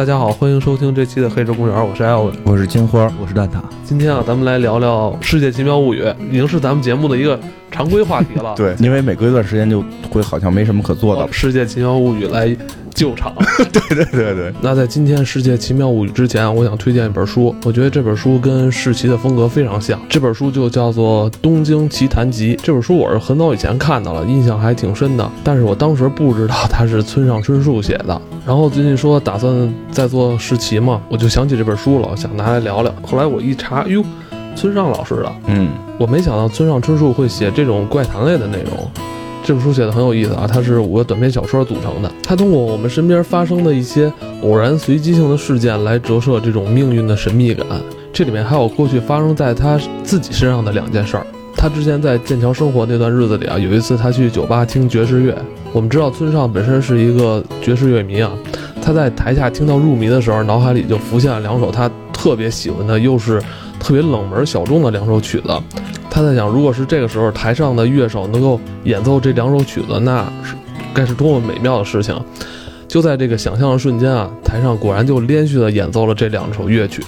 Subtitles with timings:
[0.00, 3.60] 大家好，欢迎收听这期的《黑石公园》，我是艾文，我是金花，我是蛋挞。
[3.84, 7.38] 今天啊，咱们来聊聊《世界奇妙物语》，已经是咱们节目的一个
[7.70, 8.54] 常规话题了。
[8.56, 11.28] 对，因为每隔一段时间就会好像没什么可做的了。
[11.30, 12.56] 《世界奇妙物语》来
[13.00, 13.32] 救场。
[13.72, 14.52] 对对对对。
[14.60, 19.98] 那在今天《世界奇妙物语》之前啊，我想推荐一本书，我觉得这本书跟世奇的风格非常像。
[20.06, 22.54] 这本书就叫做《东京奇谭集》。
[22.62, 28.20] 这本书我是很早以前看到了，印象还挺深的，但是我当时不知道它是村上春树写的。
[28.46, 32.94] 然后最近说打算再做世奇嘛，我就想起这本书了，想拿来聊聊。
[33.00, 34.04] 后来我一查，哟，
[34.54, 38.90] 村上老师的，嗯，我没想到村上春树会写这种怪谈类的内容。
[39.42, 42.10] 这本书写的很有意思啊，它是五个短篇小说组成的。
[42.22, 47.66] 它通过我们身边发生的一些偶然随机性的事件来折射这种命运的神秘感。
[48.12, 51.26] 这里面还有过去发生在他自己身上的两件事儿。
[51.56, 55.36] 他之前在剑桥生活那段日子里啊，有一次他去酒吧听爵士乐。
[55.72, 58.30] 我们知道村上本身是一个爵士乐迷啊，
[58.82, 63.42] 他在台下听到入迷的时候，脑海里就浮现了两首他特别喜欢的，又是
[63.80, 65.48] 特别冷门小众的两首曲子。
[66.08, 70.54] 他在想，如果是这个时候台上的乐手能够演奏这两首曲子，那是
[70.92, 72.16] 该是多么美妙的事情。
[72.86, 77.02] 就在这个想象的瞬间啊，台上果然就连续的演奏了这两首乐曲。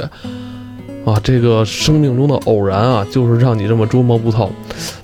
[1.04, 4.52] 啊，这个生命中的偶然啊，就是让你这么捉摸不透。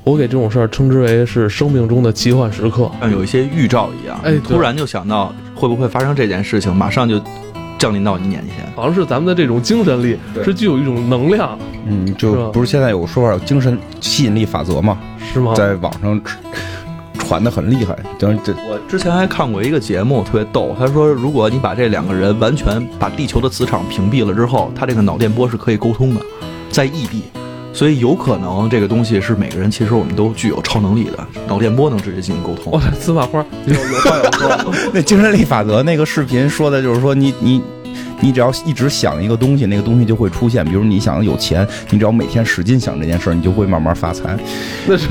[0.05, 4.17] 我给这种事儿称之为是生命中的奇幻时刻，像有一些预兆一样。
[4.23, 7.21] 哎，突然就想到会不会发生这件事情，马上就
[7.79, 8.71] 降临到你眼前。
[8.75, 11.59] 好像是咱们的这种精神力是具有一种能量。
[11.87, 14.99] 嗯，就不是现在有个说法有精神吸引力法则吗？
[15.33, 15.55] 是吗？
[15.55, 16.21] 在网上。
[17.19, 20.75] 传的很厉害，等这我之前还看过一个节目，特别逗。
[20.79, 26.23] 他说，如果你把这两个人完全把地球的磁场屏蔽了之后，他这个脑电波是可以沟通的，
[26.71, 27.25] 在异地，
[27.79, 32.73] 所以有可能这个东西是每个人其实我们都具有超能力的，脑电波能直接进行沟通。
[32.73, 34.75] 哇，司马花有有话要说。
[34.93, 37.63] 那精神力法则那个视频说的就是说，你你
[38.19, 40.65] 你只要一直想一个东西，那个东西就会出现。
[40.65, 44.37] 比如你想有钱，你只要每天使劲想这件事儿，你就会慢慢发财。
[44.85, 45.07] 那是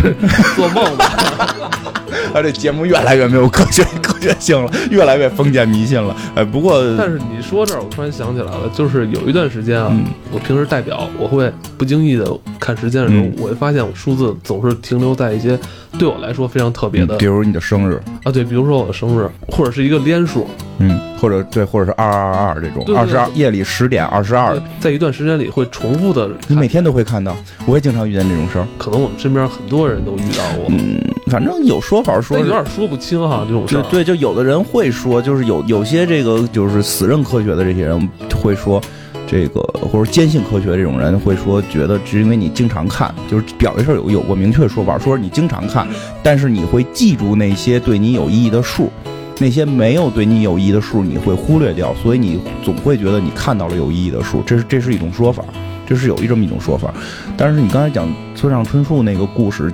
[0.58, 1.94] 做梦吧。
[2.34, 6.16] 他这节目越来越没有科学 科学性了，越来越封建迷信了。
[6.36, 9.92] 哎，不过，但是你说这儿，我突然想起来了，就是有一段时间啊，
[10.32, 12.26] 我平时戴表，我会不经意的
[12.60, 15.58] 看时间的时候，我会发现我数字总是停留在一些
[15.98, 20.48] 对我来说非常特别的，比如你的生日啊，对，比如说我的生日，或者是一个连数，
[20.80, 27.36] 嗯，或者对，或者是二二二二这种，二十二夜里十点二十二，在一段时间里会重复的，你每天都会看到，
[27.66, 31.02] 我也经常遇见这种事儿，可能我们身边很多人都遇到过，嗯，
[31.32, 38.82] 反正有说法说有点说不清哈，这种事儿，对，就有的人会说，就是有有些这个就是死认科学的这些人会说，
[39.26, 39.62] 这个
[39.92, 45.88] 或者坚信科学这种人会说，觉得只因为你经常看，就是表这事儿有有过明确说法，说你经常看，
[46.22, 48.92] 但是你会记住那些对你有意义的数。
[49.40, 55.44] 那些没有对你有意义的数，你会忽略掉，所以你总会觉得你看到了有意义的数，这是这是一种说法，
[55.86, 56.92] 这是有一这么一种说法。
[57.38, 59.72] 但是你刚才讲村上春树那个故事，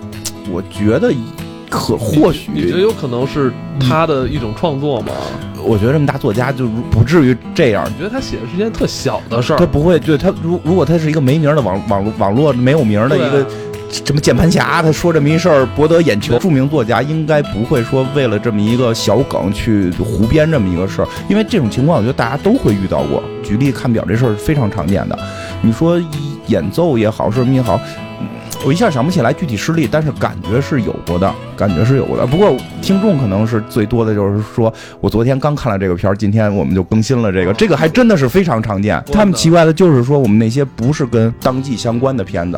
[0.51, 1.13] 我觉得
[1.69, 5.13] 可或许你觉得有可能是他的一种创作吗？
[5.63, 7.90] 我觉得这么大作家就不至于这样。
[7.90, 9.57] 你觉得他写的是一件特小的事儿？
[9.57, 13.47] 他不会，对他如如果他是一个没名的网网络网络没有名的一个。
[13.94, 14.81] 什么键盘侠？
[14.81, 16.40] 他说这么一事儿博得眼球。
[16.40, 23.22] 著名作家应该不会说为了这么一个小梗去胡编这么一个事儿，因为这种情况我觉得大家都会遇到过。
[23.44, 25.18] 举例看表这事儿是非常常见的。
[25.62, 26.02] 你说
[26.48, 27.80] 演奏也好，什么也好，
[28.66, 32.25] 我一下想不起来具体事例，但是感觉是有过的，感觉是有过的。
[32.25, 39.02] 不过听众可能是最多的就是说我昨天刚看了这个片儿，今天我们就更新了这个，这个还真的是非常常见。
[39.12, 42.58] 他们奇怪的就是说我们那些不是跟当季相关的片子。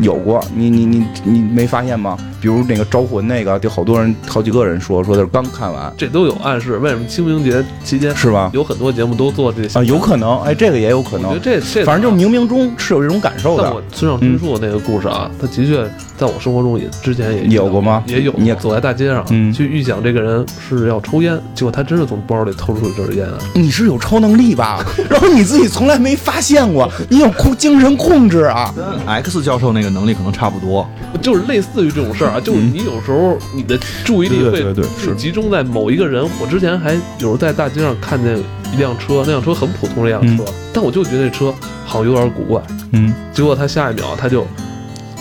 [0.00, 2.16] 有过，你你你你没发现吗？
[2.40, 6.78] 比如那个招魂那个，就好多人好几个人说说的是刚看完，这都有暗示。
[6.78, 8.50] 为什么清明节期间是吧？
[8.54, 11.38] 有很多节目都做这些啊，有可能，哎，这个也有可能。
[11.42, 13.70] 这这反正就冥冥中是有这种感受的。
[13.92, 15.84] 村上春树那个故事啊，他的确
[16.16, 18.02] 在我生活中也之前也有过吗？
[18.06, 18.32] 也有。
[18.38, 23.28] 你走在大街上，嗯，去预想这个人是要抽烟，结果他真是从包里偷出一根烟。
[23.54, 24.82] 你是有超能力吧？
[25.10, 28.72] 然后你自己从来没发现过，你有控精神控制啊？
[28.74, 30.88] 跟 X 教授那个能力可能差不多，
[31.20, 33.36] 就是类似于这种事儿啊，就是你有时候。
[33.52, 36.24] 你的注意力会是集中在某一个人。
[36.40, 38.38] 我之前还有时候在大街上看见
[38.72, 41.52] 一辆车，那辆车很普通的一辆车，但我就觉得那车
[41.84, 42.62] 好像有点古怪。
[42.92, 44.46] 嗯，结果他下一秒他就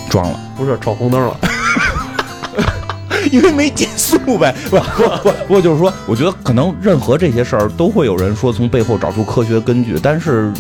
[0.10, 1.38] 撞了，不是闯红灯了，
[3.31, 4.56] 因为没减速呗。
[4.69, 10.51] 不不不，不过就是说，我觉得可能任何这些事儿都会有人说从背后找出科学根据，但是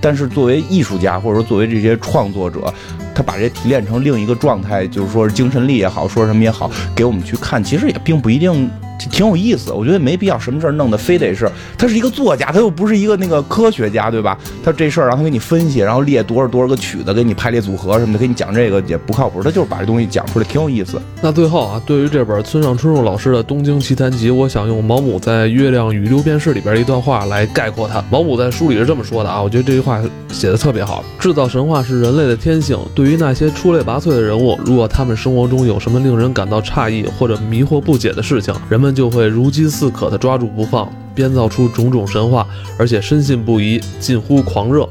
[0.00, 2.72] 但是作为艺术家或者说作为这些创作者。
[3.16, 8.70] 他把这提炼成另一个状态，就是说是精神力也好，说什么也好，给我们去看，其实也并不一定。
[9.10, 11.46] 挺有意思，我觉得没必要什么事儿弄得非得是
[11.76, 14.38] 他是一个作家，他又不是一个那个科学家，对吧？
[14.64, 19.42] 他这事儿让他给你分析，然后列多少多少个曲子，给你排列组合什么的，给你讲这个也不靠谱。
[19.42, 20.98] 他就是把这东西讲出来，挺有意思。
[21.20, 28.02] 那最后啊，对于这本村上春树老师的《东京奇谭集》，我想用毛姆在《月亮与六便士》里边的一段话来概括它。
[28.10, 31.04] 毛姆在书里是这么说的啊，我觉得这句话写的特别好。
[31.18, 32.78] 制造神话是人类的天性。
[32.94, 42.44] 对对于那些出类拔萃的人物，如果他们生活中有什么令人感到诧异或者迷惑不解的事情，人们就会如饥似渴地抓住不放，编造出种种神话，
[42.76, 44.88] 而且深信不疑，近乎狂热。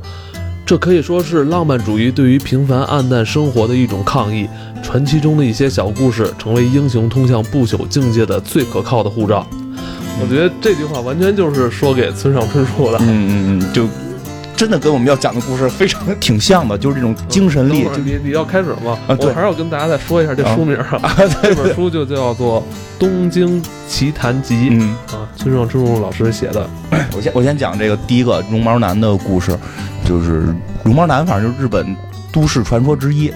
[0.66, 4.48] 这可以说是浪漫主义对于平凡暗淡生活的一种抗议。
[4.82, 9.46] 传奇中的一些小故事，成为英雄通向不朽境界的最可靠的护照。
[10.22, 12.98] 我觉得这句话完全就是说给村上春树的。
[13.02, 13.86] 嗯嗯嗯，就。
[14.56, 17.88] 真的跟我们要讲的故事非常挺像的，就是这种精神力。
[18.04, 18.98] 你你要开始吗？
[19.08, 21.16] 啊，对，还是要跟大家再说一下这书名啊。
[21.42, 22.62] 这本书就叫做
[23.00, 24.56] 《东京奇谭集》。
[24.72, 26.70] 嗯啊，村上春树老师写的。
[27.16, 29.58] 我先我先讲这个第一个绒毛男的故事，
[30.06, 30.46] 就是
[30.84, 31.96] 绒毛男，反正就是日本
[32.32, 33.32] 都市传说之一。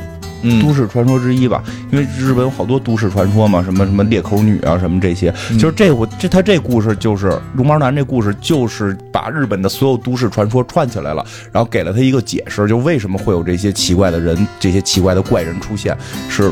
[0.62, 15.98] 都市传说之一吧，因为日本有好多都市传说嘛，什么什么裂口女啊，什么这些，就是这我这他这故事就是绒毛男这故事，就是把日本的所有都市传说串起来了，然后给了他一个解释，就为什么会有这些奇怪的人，这些奇怪的怪人出现，
[16.30, 16.52] 是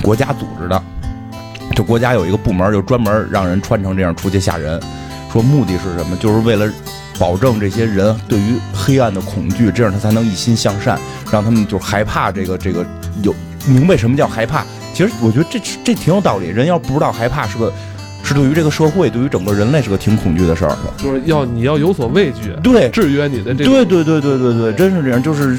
[0.00, 0.82] 国家组织的，
[1.74, 4.80] 就国家有一个部门，就专门让人穿成这样出去吓人，
[5.32, 6.70] 说目的是什么，就是为了。
[7.18, 10.98] 保证这些人对于黑暗的恐惧，这样他才能一心向善，
[11.30, 12.84] 让他们就是害怕这个这个
[13.22, 13.34] 有
[13.66, 14.64] 明白什么叫害怕。
[14.94, 16.48] 其实我觉得这这挺有道理。
[16.48, 17.72] 人要不知道害怕是个
[18.24, 20.76] 是对于这个社会，对于整个人类是个挺恐惧的事儿。
[20.96, 23.64] 就是要你要有所畏惧，对，制约你的这。
[23.64, 25.22] 对对对对对对，真是这样。
[25.22, 25.58] 就是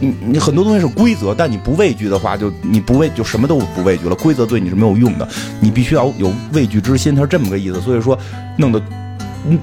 [0.00, 4.14] 你你很多东西是规则，但你不畏惧的话，就你不畏就什么都不畏惧了。
[4.16, 5.28] 规则对你是没有用的，
[5.60, 7.80] 你必须要有畏惧之心，它是这么个意思。
[7.80, 8.18] 所以说
[8.56, 8.82] 弄得。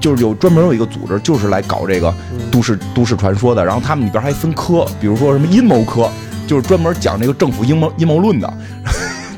[0.00, 2.14] 就是有专门有一个组织，就是来搞这个
[2.50, 3.64] 都市都市传说的。
[3.64, 6.10] 然后他们里边还分科，比如说什么阴谋科，
[6.46, 8.52] 就是专门讲这个政府阴谋阴谋论的，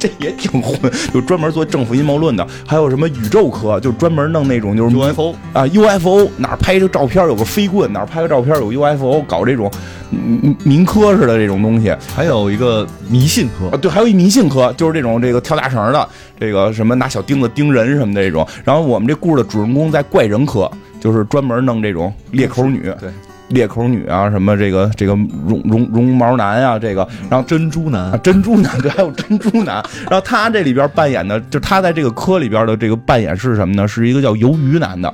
[0.03, 2.45] 这也挺混，就专门做政府阴谋论的。
[2.67, 9.71] 还有什么宇宙科，就专门弄那种就是 UFO 啊 UFO 哪拍个照片有个飞棍，哪拍个照片有 UFO，搞这种
[10.11, 11.95] 民民科似的这种东西。
[12.17, 16.09] 还有一个迷信科啊，对，还有一迷信科，就是这种这个跳大绳的。
[16.41, 20.69] 这个什么拿小钉子钉人什么的这种，然后我们这故事的主人公在怪人科，
[20.99, 23.09] 就是专门弄这种裂口女，对，
[23.53, 25.13] 裂口女啊，什么这个这个
[25.47, 33.87] 绒绒绒毛男啊，这个，然后珍珠男，珍珠男， 对，还有珍珠男，然后他这里边扮演的，就他在这个科里边的这个扮演是什么呢？
[33.87, 35.13] 是一个叫鱿鱼男的。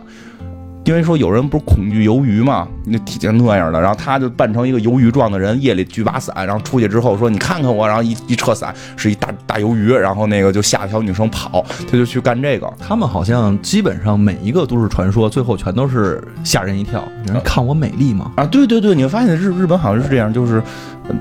[0.89, 12.67] 因为说有人不是恐惧鱿鱼嘛，那体型那样的，然后他就扮成一个鱿鱼状的人，夜里举把伞，然后出去之后说你看看我，然后一一撤伞是一大大鱿鱼，然后那个就吓小女生跑，他就去干这个。
[12.79, 18.33] 他们好像基本上每一个都市传说最后全都是吓人一跳，有人看我美丽吗？
[18.37, 20.63] 啊，对对对，你会发现日日本好像是这样，就是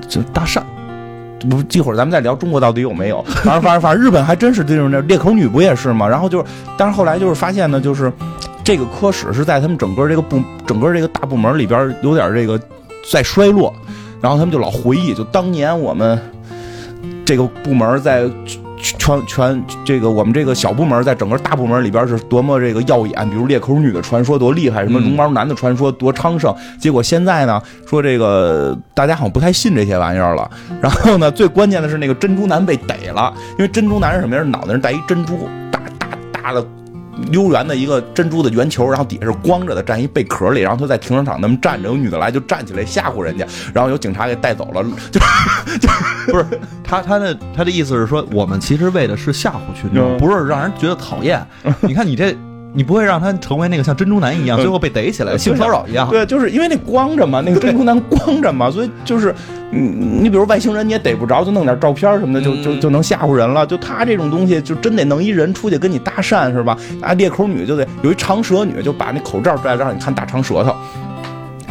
[0.08, 0.62] 就搭讪。
[1.50, 3.22] 不，一会儿咱们再聊中国到底有没有。
[3.44, 6.08] 反正反正反正日本还真是这种这裂口女不也是吗？
[6.08, 6.44] 然后就是，
[6.78, 8.10] 但是后来就是发现呢，就是。
[8.68, 12.60] 这个科室是在他们整个这个部整个这个大部门里边有点这个
[13.10, 13.74] 在衰落，
[14.20, 16.20] 然后他们就老回忆，就当年我们
[17.24, 18.30] 这个部门在
[18.76, 26.54] 全全这个我们这个小部门在整个大部门里边是多么这个耀眼，比如裂口女的传说多厉害，什么绒毛男的传说多昌盛。
[26.78, 30.50] 结果现在呢，说这个大家好像不太信这些玩意儿了。
[30.82, 34.42] 然后呢，最关键的是那个珍珠男被逮了，因为珍珠男是什么呀？
[34.42, 36.62] 脑袋上戴一珍珠，大大大的。
[37.30, 45.20] 溜圆的一个珍珠的圆球，然后底下是光着的，站一贝壳里，然后他在停车场那么站着，有女的来就站起来吓唬人家，然后有警察给带走了， 就
[45.78, 45.88] 就
[46.32, 46.46] 不是
[46.82, 51.44] 他他的他的意思是说，我们其实为的是吓唬群众，不是让人觉得讨厌。
[51.82, 52.36] 你看你这。
[52.74, 56.08] 你不会让他成为那个像珍珠男一样，最后被逮起来性骚扰一样？
[56.10, 59.34] 对，就是因为那光着嘛，那个珍珠男光着嘛，所以就是，
[59.70, 59.80] 你，
[60.22, 63.66] 你比如外星人你也逮不着，就弄点照片什么的，就就就能吓唬人了。
[63.66, 66.76] 就他这种东西，就真得弄一人出去跟你搭讪是吧？
[67.00, 70.74] 啊，裂口女就得有一长舌女，就把那口罩摘了，让你看大长舌头。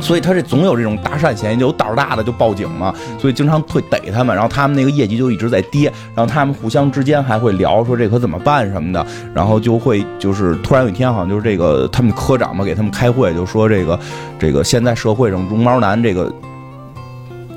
[0.08, 14.00] 所以他这总有这种搭讪嫌疑，就有胆大的就报警嘛，所以经常会逮他们，然后他们那个业绩就一直在跌，然后他们互相之间还会聊说这可怎么办什么的，然后就会就是突然有一天好像就是这个他们科长嘛给他们开会就说这个
[14.40, 16.34] 这个现在社会上绒毛男这个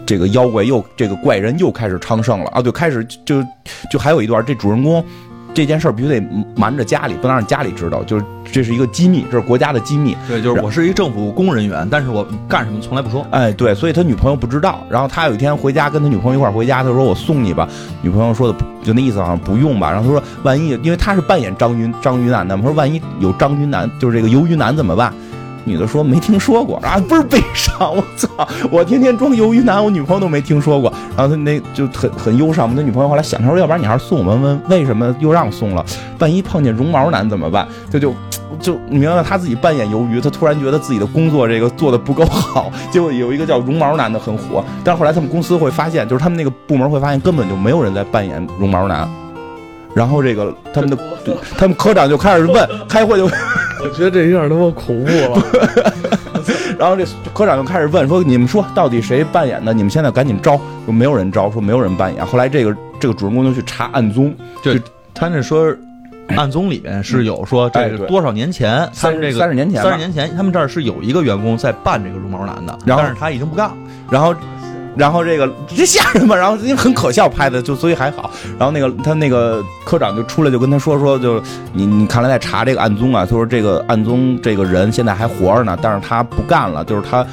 [0.04, 3.40] 这个妖怪又这个怪人又开始昌盛了啊，就开始就
[3.92, 5.04] 就还有一段这主人公
[5.52, 6.20] 这件事儿必须得
[6.56, 10.16] 瞒着家里，不能让家里知道，就是这是一个机密，这是国家的机密。
[10.28, 13.26] 对，就是我是一政府工人员，但是我干什么从来不说。
[13.30, 14.84] 哎，对，所以他女朋友不知道。
[14.88, 17.68] 然后他有一天回家跟他女朋友一块儿回家，他说我送你吧。
[18.02, 19.90] 女朋友说的就那意思好像不用吧。
[19.90, 25.12] 然后他说万一因为他是扮演张云张云南的嘛，他说万一有张云南就是这个游云南怎么办？
[25.64, 27.94] 女的说没听说过啊，倍儿悲伤。
[27.96, 28.28] 我操，
[28.70, 30.92] 我天天装鱿鱼男，我女朋友都没听说过。
[31.16, 32.74] 然后他那就很很忧伤嘛。
[32.76, 35.84] 他女朋友后来想，他说要不然你还是送我们，问为什么又让送了？
[36.18, 37.66] 万一碰见绒毛男怎么办？
[37.90, 38.14] 这就
[38.60, 42.70] 就你明白他自己扮演鱿鱼，他突然觉得自己的工作这个做的不够好。
[42.90, 49.08] 结果有一个叫绒毛男的很火，但是后来他们公司会发现，就是他们那个部门会发现根本就没有人在扮演绒毛男。
[49.94, 50.98] 然后这个他们的
[51.58, 53.28] 他们科长就开始问，开会就。
[53.82, 55.42] 我觉得这有点他妈恐怖了。
[56.78, 59.72] 然后这科长就开始问说：“你们说到底谁扮演的？
[59.72, 62.24] 你们现在赶紧招。”说没有人招，说没有人扮演。
[62.24, 64.72] 后来这个这个主人公就去查案宗，就
[65.14, 65.74] 他那说
[66.36, 73.76] 案宗里面是有说这个多少年前，他们这个三十年前，三十年前他们这儿是有一个员工在扮这个绒毛男的，但是他已经不干了。
[74.10, 74.34] 然后。
[74.96, 78.30] 然后这个这吓人嘛，然后因为很可笑拍的，就所以还好。
[78.58, 81.40] 然后那个他那个科长就出来就跟他说说，就
[81.72, 87.24] 你你看来在查这个案宗啊，他说这个案宗这个人现在还活着呢，但是他不干了，就是他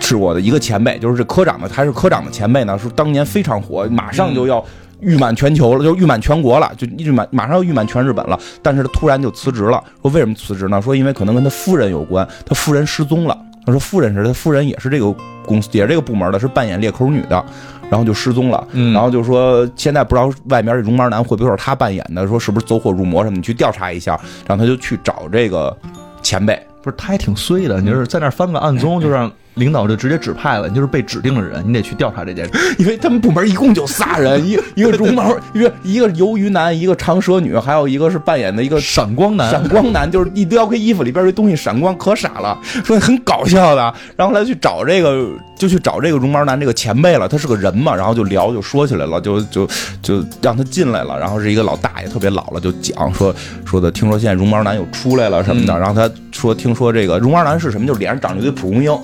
[0.00, 4.64] 是我的一个前辈，就是这科长的，他是科长的前辈呢，是当年非常火，马上就要
[5.00, 10.80] 誉满全球了，就誉满全国了，就誉满马上要誉满全日本了，但是他突然就辞职了，说为什么辞职呢？
[10.80, 13.36] 说因为可能跟他夫人有关，他夫人失踪了。
[13.70, 17.44] 他说夫人是他夫人也是这个公司也是这个部门的，是扮演裂口女的，
[17.88, 18.66] 然后就失踪了。
[18.92, 24.18] 然后就说现在不知道外面这绒毛男会不会是他扮演的，说是不是走火入魔什么，你去调查一下。
[24.46, 25.76] 然后他就去找这个
[26.22, 29.30] 前辈，不是他还挺衰的，你就是在那翻个案宗就让。
[29.60, 32.50] 领导就直接指派了，你就是被指定的人，你得去调查这件事。
[32.78, 39.50] 因为他们部门一共就仨人， 一一个绒毛，一个 一个鱿鱼男，一个长舌女，还有一个是扮演的一个闪光男。
[39.50, 43.94] 闪光男就是一撩开衣服里边这东西闪光，可傻了，说很搞笑的。
[44.16, 47.28] 然后来去找这个，就去找这个绒毛男这个前辈了。
[47.28, 49.68] 他是个人嘛，然后就聊，就说起来了，就就
[50.00, 51.18] 就让他进来了。
[51.18, 55.78] 然后是一个老大爷，特别老了，就讲说说的，听说现在绒毛男又出来了什么的。
[55.78, 57.86] 然后他说，听说这个绒毛男是什么？
[57.86, 58.96] 就是脸上长着一堆蒲公英。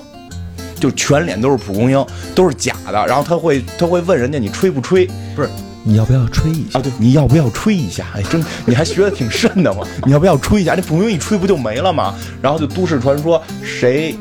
[0.79, 2.05] 就全脸都是蒲公英，
[2.35, 3.05] 都是假的。
[3.07, 5.07] 然后他会他会问人家你吹不吹？
[5.35, 5.49] 不是
[5.83, 6.79] 你要不要吹一下？
[6.79, 8.05] 啊，对，你要不要吹一下？
[8.13, 9.87] 哎，真你还学的挺深的嘛。
[10.05, 10.75] 你要不要吹一下？
[10.75, 12.13] 这蒲公英一吹不就没了吗？
[12.41, 14.15] 然后就都市传说，谁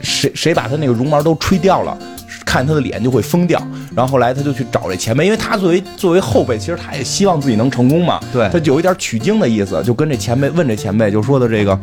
[0.00, 1.96] 谁谁把他那个绒毛都吹掉了，
[2.44, 3.60] 看他的脸就会疯掉。
[3.94, 8.18] 然后后来他就去找这前辈，因为他作为作为后辈，其实他也希望自己能成功嘛。
[8.32, 11.78] 对，他就有一点取经的意思，就跟这前辈问这前辈，就说的这个。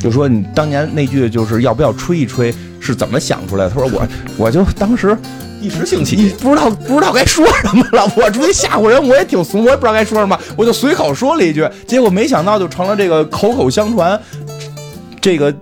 [0.00, 3.70] 就说你当年那句就是要不要吹一吹是怎么想出来的？
[3.70, 5.16] 他说我我就当时
[5.60, 8.10] 一时兴起，不知道不知道该说什么了。
[8.16, 14.20] 我出去吓唬人，我也挺怂，我也不知道该说什么，我就随口说了一句，结果没想到就成了这个口口相传，
[15.20, 15.54] 这个。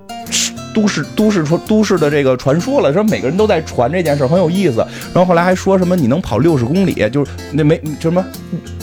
[0.79, 4.77] 都市都市传都市的这个传说了，说每个人都在传这件事，很有意思。
[5.13, 8.25] 然后后来还说什么你能跑六十公里，就是那每什么，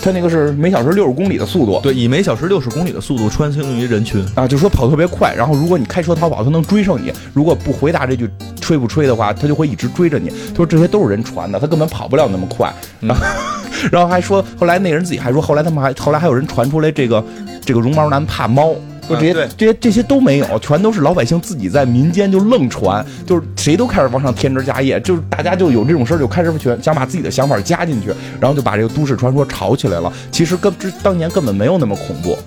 [0.02, 5.34] 他那个是每小时六十公里的速度，对，以每小时六十公里的速度穿行于人群啊，就说跑特别快。
[5.34, 7.14] 然后如果你开车逃跑，他能追上你。
[7.34, 10.30] 如果不回答这句吹不吹的话，他就会一直追着你。
[10.50, 12.74] 他说这些都是人传的，他根本跑不了那么快。
[13.00, 13.26] 然后
[13.90, 17.24] 然后还说后来那人自己还说，后来他们还后来还有人传出来这个
[17.64, 18.76] 这个绒毛男怕猫。
[19.08, 28.10] 就这些，这些这些都没有，全都是老百姓自己在民间就愣传，就是谁都开始往上添枝加叶，就是大家就有这种事儿，就开始全想把自己的想法加进去，
[28.40, 30.12] 然后就把这个都市传说炒起来了。
[30.32, 32.38] 其实跟之当年根本没有那么恐怖。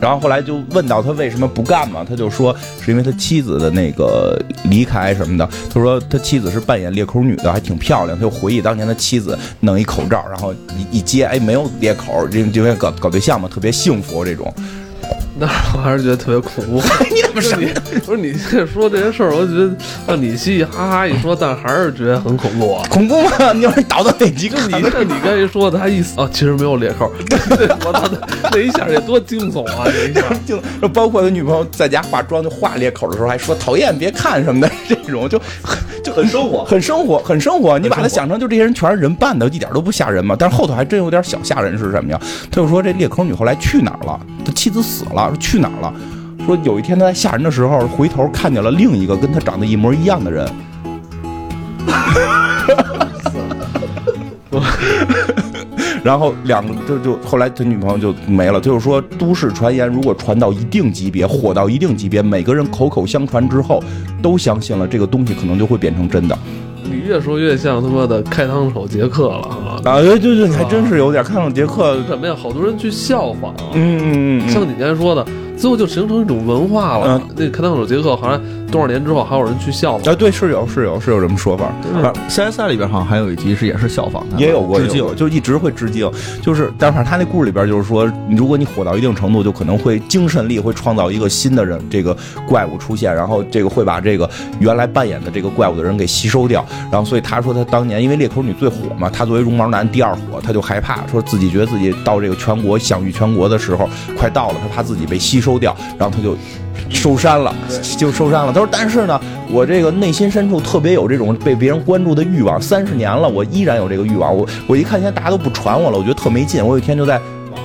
[0.00, 5.48] 然后后来就问到他为什么不干嘛，他就说是因为他妻子的那个离开什么的。
[5.72, 8.18] 他说他妻子是扮演裂口女的，还挺漂亮。
[8.18, 14.52] 他就回忆当年的妻子弄一口罩，然后一一接，哎，没有裂口，因因为搞搞对象嘛，特别幸福这种。
[15.34, 16.82] 那我还是觉得特别恐怖。
[17.10, 17.56] 你怎么说？
[18.04, 18.34] 不是你
[18.66, 19.70] 说这些事儿，我觉得
[20.06, 22.84] 让你嘻嘻哈哈一说，但还是觉得很恐怖啊。
[22.90, 23.52] 恐怖吗？
[23.54, 24.58] 你要是倒到哪几个？
[24.66, 27.10] 你这你刚才说的，他意思啊，其实没有裂口。
[27.86, 28.08] 我操，
[28.52, 29.84] 那一下得多惊悚啊！
[29.86, 35.40] 这一下就包括他女朋友在家化妆就画裂口的时候，还说讨厌，别看什么的，这种就
[36.04, 37.78] 就很生活，很生活，很生活。
[37.78, 40.36] 你把它想成就这些人全是人扮的，一点都不吓人嘛。
[40.38, 42.20] 但是后头还真有点小吓人，是什么呀？
[42.50, 44.20] 他就说这裂口女后来去哪儿了？
[44.44, 45.21] 他妻子死了。
[45.28, 45.92] 说去哪儿了？
[46.44, 50.46] 说有一天他在吓人的时候，回头看见了另一个跟他长得一模一样的人。
[56.02, 58.60] 然后两个就就后来他女朋友就没了。
[58.60, 63.80] 就是说，都市传言如果传到一定级别，火到一定级别，每个人口口相传之后，
[64.20, 66.36] 都相信了这个东西，可能就会变成真的。
[66.84, 69.80] 你越说越像他妈的开膛手杰克了啊！
[69.82, 69.90] 的。
[69.90, 71.22] 啊，对对你，还真是有点。
[71.24, 72.34] 开膛杰克，什么呀？
[72.36, 73.54] 好多人去效仿。
[73.74, 75.24] 嗯嗯嗯，像你刚才说的，
[75.56, 77.20] 最后就形成一种文化了。
[77.36, 78.40] 那开膛手杰克好像
[78.72, 80.12] 多少年之后还有人去效仿。
[80.12, 81.70] 啊，对，是有是有是有这么说法。
[82.28, 86.10] CSI 里边好像还有一集是也是效仿的，也有过致敬，就一直会致敬。
[86.40, 92.16] 就是，但是他那故事里边就是说，如果你火到一定程度，就可能会精神力会创造一个新的人，这个
[92.48, 96.64] 怪物出现，然后这个会把这个原来扮演的这个怪物的人给吸收掉。
[96.90, 103.86] 然后，所以他说他当年因为裂口女最火嘛，他作为绒毛男第二火，他就害怕，说自己觉得自己到这个全国享誉全国的时候
[104.16, 106.34] 快到了，他怕自己被吸收掉，然后他就
[106.92, 107.54] 收山了，
[107.98, 108.52] 就收山了。
[108.52, 109.20] 他说，但是呢，
[109.50, 114.36] 我这个内心深处特别有这种被别人关注的欲望，三十年了，我依然有这个欲望。
[114.36, 116.64] 我我一看现在大家都不传我了，我觉得特没劲。
[116.64, 117.20] 我有一天就在。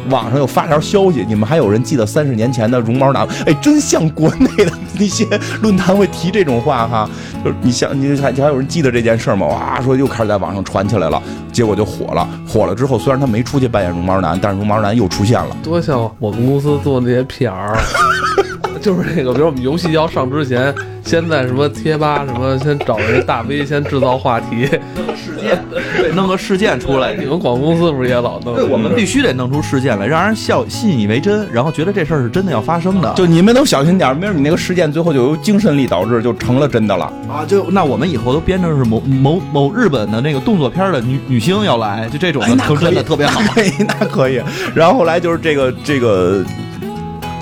[0.10, 3.28] 网上又发条消息，你们还有人记得三十年前的绒毛男？
[3.46, 5.26] 哎，真像国内的那些
[5.62, 7.10] 论坛会提这种话哈，
[7.44, 9.46] 就是你像你还还有人记得这件事吗？
[9.48, 12.26] 哇，说又开始在网上传起来了，结果就火了。
[12.48, 15.58] 火了之后，虽然他没出去扮演绒毛男，但是绒毛男又出现了。
[15.62, 17.78] 多像我们公司做那些 PR，
[18.78, 20.74] 就是那个，比如我们游戏要上之前。
[21.04, 25.64] 先在什么贴吧什么，先找人大 V 先制造话题，弄个事件，
[25.98, 27.14] 对，弄个事件出来。
[27.14, 28.70] 你们广告公司不是也老弄？
[28.70, 33.14] 我们必须得弄出事件来，让人笑，信以为真，然后觉得这事儿是真的要发生的。
[33.14, 37.46] 就你们都小心点，没准你那个事件最后就由精神力导致，就成了真的了啊！
[37.48, 43.40] 就那我们以后都编成是某某某日本的那个动作片的女女星要来，就这种的，真的特别好。
[43.88, 44.42] 那可以。
[44.76, 46.44] 然后后来就是这个这个。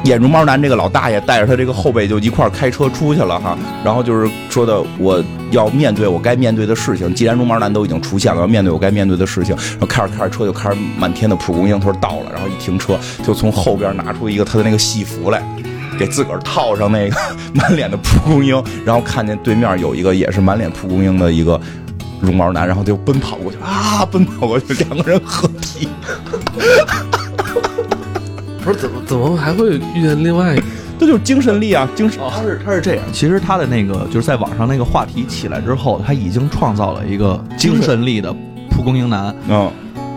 [0.06, 15.44] 演绒毛男这个老大爷带着他这个后辈就一块开车出去了哈，然后就是说的我要面对我该面对的事情，既然绒毛男都已经出现了，要面对我该面对的事情，然后开着开着车就开始满天的蒲公英，他说到了，然后一停车就从后边拿出一个他的那个戏服来，
[15.98, 17.16] 给自个儿套上那个
[17.54, 21.60] 满脸的蒲公英，然后看见对面有一个也是满脸蒲公英的一个
[22.22, 25.88] 绒毛男，然后就奔跑过去啊，奔跑过去，两个人合体。
[28.66, 30.64] 不是怎么怎么还会遇见另外一个？
[30.98, 31.88] 这就是精神力啊！
[31.94, 33.04] 精神，他是他是这样。
[33.14, 38.34] 其实他的那个就是在网上那个话题起来之后，他已经创造了一个精神力的
[38.72, 39.36] 蒲公英男。
[39.48, 39.70] 嗯，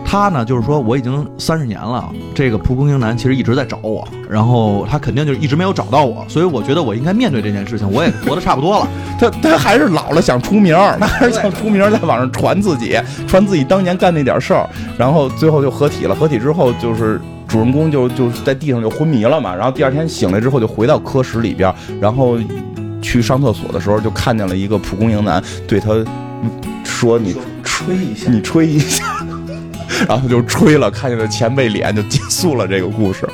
[0.05, 7.91] 他呢就是说我已经三十年了，这个蒲公英男其实一直在找我，然后他肯定就是一直没有找到我，所以我觉得我应该面对这件事情。
[7.91, 8.87] 我也活得差不多了。
[9.19, 16.15] 他他还是老了想出名，他还是想出名，在网上传自己，传自己当年干那点事儿，然后最后就合体了。
[16.15, 17.19] 合体之后就是。
[17.49, 22.37] 主人公就就在地上就昏迷了嘛，然后第二天醒来之后就回到科室里边，然后
[23.01, 25.89] 去上厕所的时候就看见了一个蒲公英男，对他
[26.83, 29.03] 说：“你吹一下，你吹一下。
[30.07, 33.27] ”然后就吹了，看见了前辈脸，就结束了这个故事。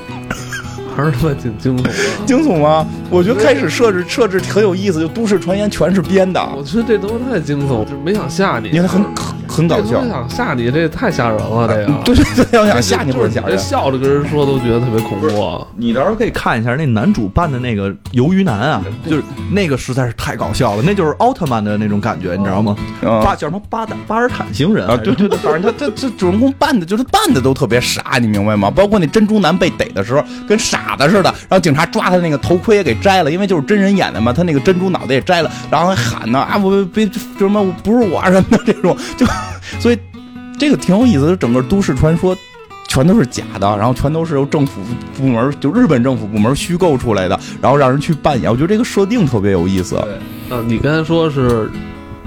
[0.96, 1.92] 还是他妈挺惊悚的，
[2.26, 2.88] 惊悚吗？
[3.10, 6.42] 我觉得开始设置设置很有意思，就都市传言全是编的。
[6.56, 9.04] 我觉得这东西太惊悚，就没想吓你，因为很
[9.48, 10.04] 很搞笑。
[10.08, 11.94] 想吓你，这也太吓人了，这个。
[12.06, 15.68] 对对对，要想吓你或者吓人，笑着跟人说都觉得特别恐怖。
[15.76, 22.76] 你到时候可以看一下那男主扮的那个鱿鱼男啊，就是那个实在是太搞笑了，那就是奥特曼的那种感觉，你知道吗？
[23.02, 24.96] 巴叫什么巴达巴尔坦星人啊？
[24.98, 28.72] 对对对，反正他他这主人公扮的，就是扮的都特别傻，你明白吗？
[28.72, 30.96] 包括那珍珠男被逮的时候，跟傻。
[30.98, 39.26] 子似的，然后警察抓他那个头盔也给摘了，因为就是真人演的嘛，他那个珍珠脑袋也摘了，然后还喊呢啊，我别什么不是我什么的这种，就
[39.80, 39.98] 所以
[40.58, 42.36] 这个挺有意思的，整个都市传说
[42.88, 44.82] 全都是假的，然后全都是由政府
[45.18, 49.96] 部门就日本政府部门虚构出来的，然后让人去扮演，我觉得这个设定特别有意思。
[49.96, 51.70] 对，呃，你刚才说是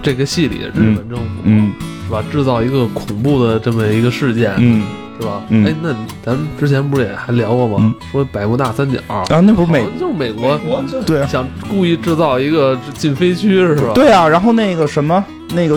[0.02, 1.72] 这个戏里日本政府，嗯，
[2.06, 2.22] 是吧？
[2.30, 4.84] 制造一个恐怖的这么一个事件，嗯。
[5.20, 5.42] 是吧？
[5.50, 5.92] 哎，那
[6.24, 7.92] 咱们之前不是也还聊过吗？
[8.12, 10.56] 说百慕大三角啊，那不是美，就是美国，
[11.04, 13.90] 对，想故意制造一个禁飞区是吧？
[13.96, 15.76] 对啊，然后那个什么，那个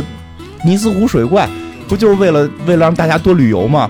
[0.66, 1.50] 尼斯湖水怪，
[1.88, 3.90] 不就是为了为了让大家多旅游吗？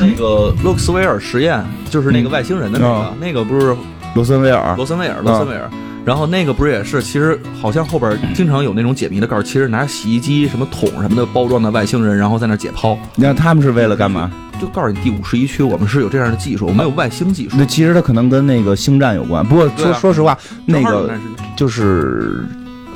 [0.00, 3.76] 那个洛克斯维尔实验，就是那个外星人的那个，那个不是
[4.14, 5.70] 罗森威尔，罗森威尔，罗森威尔。
[6.04, 12.96] 然后那个不是也是，其实好像后边经常有那种解谜的，告诉其实拿洗衣机什么桶什么的包装的外星人，然后在那解剖。
[13.14, 14.30] 你看他们是为了干嘛？
[14.58, 17.56] 就告诉你第五十一区，我们是有这样的技术，我们有外星技术。
[17.58, 19.46] 那其实它可能跟那个星战有关。
[19.46, 21.12] 不过说说实话，那个
[21.56, 22.42] 就是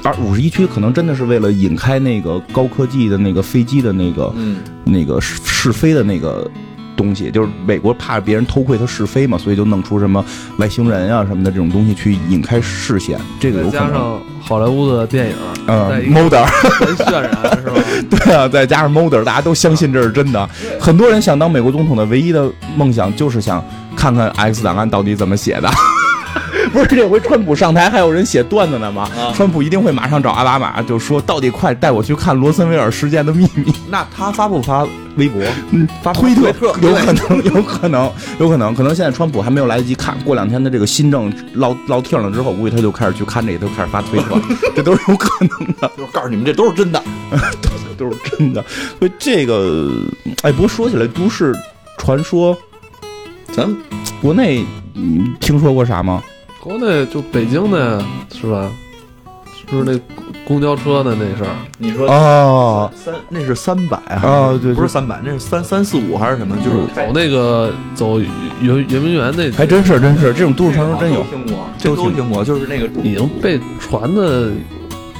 [0.05, 4.35] 二五十一区可能真的是为了引开那个高科技的那个飞机的那个
[4.85, 6.51] 那个试飞的那个。
[6.95, 10.23] 东西就是美国怕别人偷窥他试飞嘛，所以就弄出什么
[10.59, 13.19] 外星人啊什么的这种东西去引开视线。
[13.41, 15.35] 这个有可能加上好莱坞的电影，
[15.67, 17.83] 嗯，Model 渲染是吧？
[18.11, 20.49] 对啊，再加上 Model，大家都相信这是真的。
[20.79, 23.65] 很多人想当美国总统的唯一的梦想就是想
[23.97, 25.71] 看看 X 档案到底怎么写的。
[26.73, 29.03] 不是这回川普上台还有人写段子呢吗？
[29.17, 33.73] 啊川普一定会马上找奥巴马，就说到底快带我去看罗森威尔事件的秘密。
[33.91, 35.43] 那他发不发微博？
[35.71, 36.49] 嗯，发推特
[36.81, 44.41] 有可能， 有可能，有可能，可能现在川普还没有来得及看，过两天的这个新政落落听了之后，估计他就开始去看这个，都开始发推特，
[44.75, 47.03] 这都是有可能的，就是告诉你们，这都是真的。
[47.99, 48.65] 都是真的。
[48.99, 49.91] 所以这个，
[50.43, 51.55] 哎，不过说起来，都市
[51.99, 52.57] 传说，
[53.53, 53.69] 咱
[54.21, 56.23] 国内你听说过啥吗？
[56.63, 58.01] 国内就北京的
[58.33, 58.71] 是吧？
[59.53, 61.57] 是不是那公公交车的那事儿？
[61.77, 66.57] 你说哦，三那是三百哦对对不是三百，那是三三四五还是什么？
[66.59, 68.31] 就是走那个走圆
[68.89, 71.25] 圆明园那，还真是，真是这种都市传说真有。
[71.25, 74.53] 听过，这都听过，就是那个已经被传的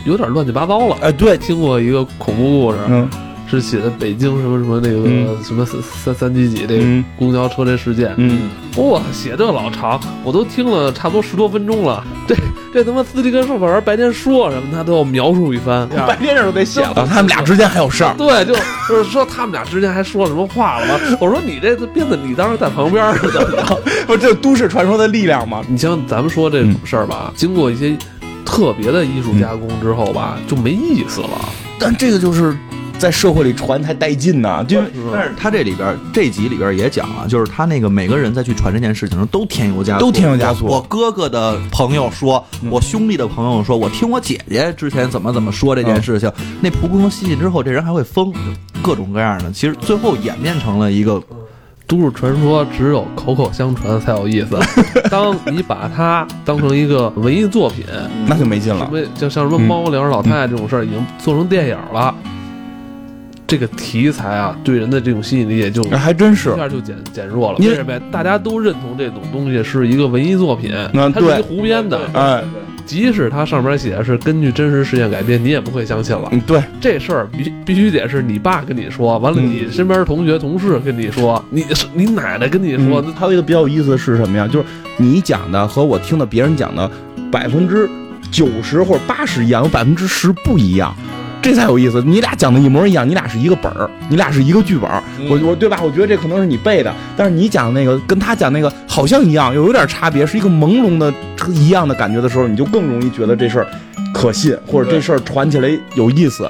[0.07, 0.97] 有点乱七八糟了。
[1.01, 3.11] 哎，对，听过一个恐怖故事，嗯
[3.61, 12.05] 是写的北京什么什么那个、嗯什么三三三几几这个嗯公交车这事件，嗯，哇，写这老长，我都听了差不多十多分钟了。
[12.27, 12.35] 这
[12.73, 15.89] 这他妈司机跟售票员白天说什么，他都要描述一番。
[16.07, 18.15] 白天人都得写了，他们俩之间还有事儿。
[18.17, 18.55] 对，就
[18.89, 21.01] 就是说他们俩之间还说什么话了吗？
[21.21, 23.83] 我说你这编的，你当时在旁边是怎么着？
[24.07, 25.63] 不，这都市传说的力量嘛？
[25.69, 27.97] 你像咱们说这种事儿吧，经过一些
[28.45, 31.29] 特别的艺术加工之后吧，就没意思了。
[31.79, 32.57] 但这个就是
[33.03, 34.81] 在社会里传才带劲呐，就
[35.13, 48.33] 但是他这里边这集里边也讲了，就是他那个每个人在去传这件事情的时候都添油加醋，都添油加醋我哥哥的朋友说，我兄弟的朋友说，我听我姐姐之前怎么怎么说这件事情，那蒲公英吸进之后，这人还会疯，
[48.81, 49.51] 各种各样的。
[49.51, 51.21] 其实最后演变成了一个
[51.89, 54.57] 都市传说只有口口相传才有意思。
[55.11, 57.85] 当你把它当成一个文艺作品，
[58.29, 58.89] 那就没劲了。
[59.17, 62.15] 就像什么猫粮老太太这种事儿，已经做成电影了。
[63.53, 67.59] 这个题材啊，对人的这种吸引力也就哎还真是一，下就减减弱了。
[67.59, 68.01] 因为为什么呀？
[68.11, 72.01] 大家都认同这种东西是一个文艺作品，它是一胡编的。
[72.15, 72.43] 哎，
[72.87, 76.31] 即使它上面写的是根据真实事件改编，你也不会相信了。
[76.33, 84.49] 嗯，对，这事儿必必须得是你爸跟你说，完了嗯你身边同学同事跟你说，你是你奶奶跟你说，嗯还有一个比较有意思的是什么呀？
[84.49, 84.65] 就是
[84.97, 86.91] 你讲的和我听的别人讲的
[87.31, 87.87] 百分之
[88.31, 90.97] 九十或者八十一样，有百分之十不一样。
[91.43, 95.81] 这才有意思，你俩讲的一模一样，你俩是一个本儿，你俩是一个剧本儿，我我对吧？
[95.83, 101.13] 我觉得这可能是你背的，但是你讲那个跟他讲那个好像一样，又有点差别，是一个朦胧的
[101.49, 103.67] 一样的感觉的时候，你就更容易觉得这事儿
[104.15, 106.49] 可信，或者这事儿传起来有意思。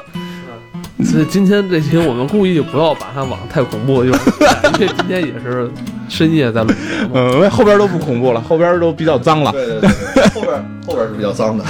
[1.02, 5.68] 所以今天这期我们故意不要把它往太恐怖的地方，因为今天也是
[6.08, 6.74] 深夜在录节
[7.08, 7.14] 目。
[7.14, 9.50] 嗯，后边都不恐怖了，后边都比较脏了。
[9.50, 10.52] 对对对，后边
[10.86, 11.64] 后边是比较脏的。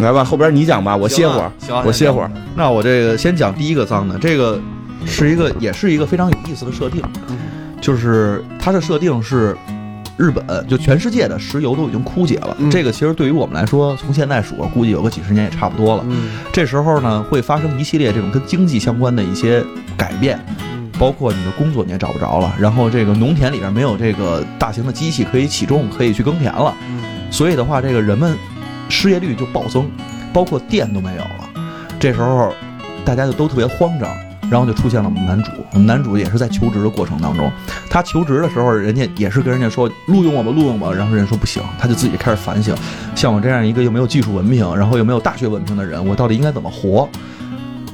[0.00, 1.52] 来吧，后边你讲吧，我歇会儿，
[1.84, 2.30] 我歇会儿。。
[2.54, 4.60] 那我这个先讲第一个脏的，这个
[5.06, 7.02] 是一个也是一个非常有意思的设定，
[7.80, 9.56] 就是它的设定是
[10.16, 16.04] 日本就全世界的石油都已经枯竭了，嗯这个其实对于我们来说，从现在数，估计有个几十年也差不多了。
[16.08, 19.64] 嗯这时候呢，会发生一系列这种跟经济相关的一些
[19.96, 20.38] 改变，
[20.70, 28.36] 嗯包括你的工作你也找不着了，然后这个农田里边没有这个大型的机器可以起种，可以去耕田了，嗯所以的话，这个人们
[28.90, 29.88] 失业率就暴增，
[30.32, 31.48] 包括电都没有了。
[31.98, 32.52] 这时候
[33.04, 34.10] 大家就都特别慌张，
[34.50, 35.50] 然后就出现了我们男主。
[35.72, 37.50] 我们男主也是在求职的过程当中，
[37.88, 42.74] 他求职的时候，人家也是跟人家说录用我吧，录用我吧，然后人家说不行，他就自己开始反省，
[43.14, 47.08] 像我这样一个又没有技术文凭，然后又没有大学文凭的人，我到底应该怎么活？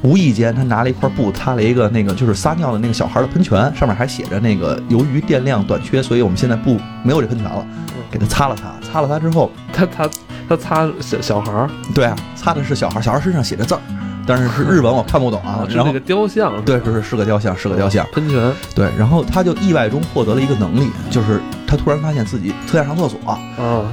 [0.03, 7.67] 无意间，他拿了一块布，擦了一个那个就是撒尿的那个小孩的喷泉，上面还写着那个由于电量短缺，所以我们现在不没有这喷泉了，
[8.11, 10.09] 给他擦了擦，擦了擦之后，他他
[10.49, 13.81] 他擦小小孩儿，对啊，擦的是小孩儿，小孩身上写着字儿，
[14.27, 15.67] 但是是日文，我看不懂啊。
[15.71, 18.07] 然后个雕像，对，是是是个雕像，是个雕像。
[18.13, 23.39] 喷泉对，然后他就意外中获得了一个能力，就是他突然发现自己特爱上厕所，啊，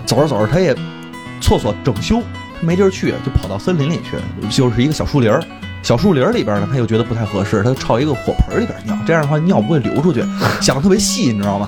[0.05, 0.75] 走着走着他也
[1.41, 2.21] 厕所整修，
[2.59, 4.17] 他没地儿去，就跑到森林里去，
[4.49, 5.41] 就是一个小树林儿。
[5.81, 10.23] 小树林儿里边呢，他又觉得不太合适，他就朝一个火盆里边尿，这样的话尿不会流出去，
[10.61, 11.67] 想的特别细，你知道吗？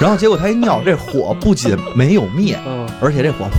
[0.00, 3.50] 然后结果他一尿，这火不仅没有灭， 啊而且这火呼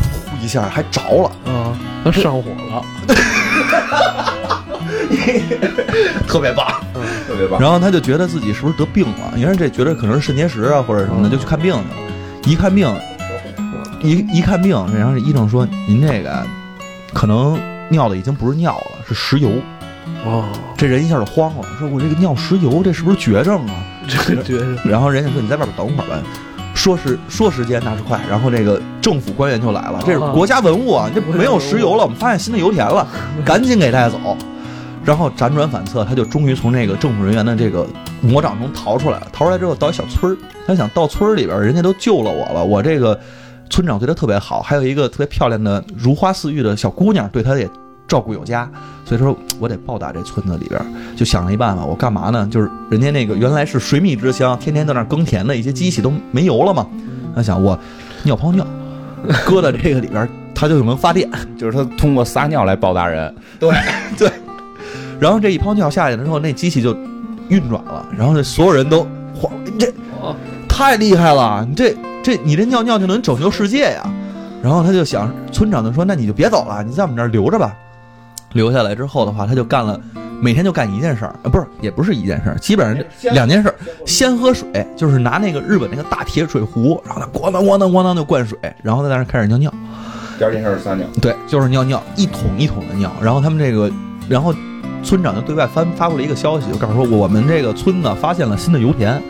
[0.43, 1.31] 一下还着了。
[1.45, 2.83] 嗯，他上火了，
[6.27, 6.67] 特别棒，
[7.27, 7.61] 特别棒。
[7.61, 11.85] 然后他就觉得自己是不是得病了，因为这觉得可能是肾结石啊或者什么的，就去看病去了。
[12.45, 12.93] 一看病，
[14.01, 16.43] 一一看病，然后这医生说：“您这个
[17.13, 17.57] 可能
[17.89, 19.49] 尿的已经不是尿了，是石油。
[20.25, 20.43] 哦，”
[20.75, 23.75] 这人一下就慌了，说：“我这个尿石油，这是不是绝症啊
[24.09, 26.21] 这个绝症？”然后人家说：“你在外边等会儿吧。”
[26.83, 33.07] 说时说时间那是快，然后这个政府官员就来了，这是国家文物啊，这没有石油了，我们发现新的油田了，
[33.45, 34.17] 赶紧给带走。
[35.05, 37.87] 然后辗转反侧，他就终于从这个政府人员的这个
[38.19, 39.27] 魔掌中逃出来了。
[39.31, 43.17] 逃出来之后，到一小村儿，他想到村儿里边，人家都救了我了，我这个
[43.69, 47.65] 村长对他特别好，还有一个特别漂亮的如花似玉的小姑娘，对他也
[48.07, 48.69] 照顾有加。
[49.05, 50.81] 所以说我得报答这村子里边，
[51.15, 52.47] 就想了一办法，我干嘛呢？
[52.49, 56.87] 就是人家那个原来是水米之乡，天天在那耕田的一些机器都没油了嘛。
[57.35, 57.77] 他想我
[58.23, 58.65] 尿泡尿，
[59.45, 61.29] 搁到这个里边，它就能发电。
[61.57, 63.33] 就是他通过撒尿来报答人。
[63.59, 63.73] 对
[64.17, 64.31] 对，
[65.19, 66.95] 然后这一泡尿下去了之后，那机器就
[67.49, 69.87] 运转了，然后这所有人都哗，这
[70.21, 70.33] 哦
[70.69, 71.65] 太厉害了！
[71.69, 74.09] 你这这你这尿尿就能拯救世界呀！
[74.63, 77.75] 然后他就想，村长就说：“那你就别走了，你在我们这儿留着吧。”
[78.53, 79.99] 留下来之后的话，他就干了，
[80.41, 89.73] 每天就干一件事儿，啊，不是，也不是一件事儿，基本上就两件事儿：先喝水，就是拿那个日本那个大铁水壶，然后他咣当咣当咣当就灌水，然后在那儿开始尿尿。
[90.37, 91.05] 第二件事是撒尿。
[91.21, 93.11] 对，就是尿尿，一桶一桶的尿。
[93.21, 93.91] 然后他们这个，
[94.27, 94.53] 然后
[95.03, 99.21] 村长就对外发发布了一个消息，就告诉说我们这个村子发现了新的油田，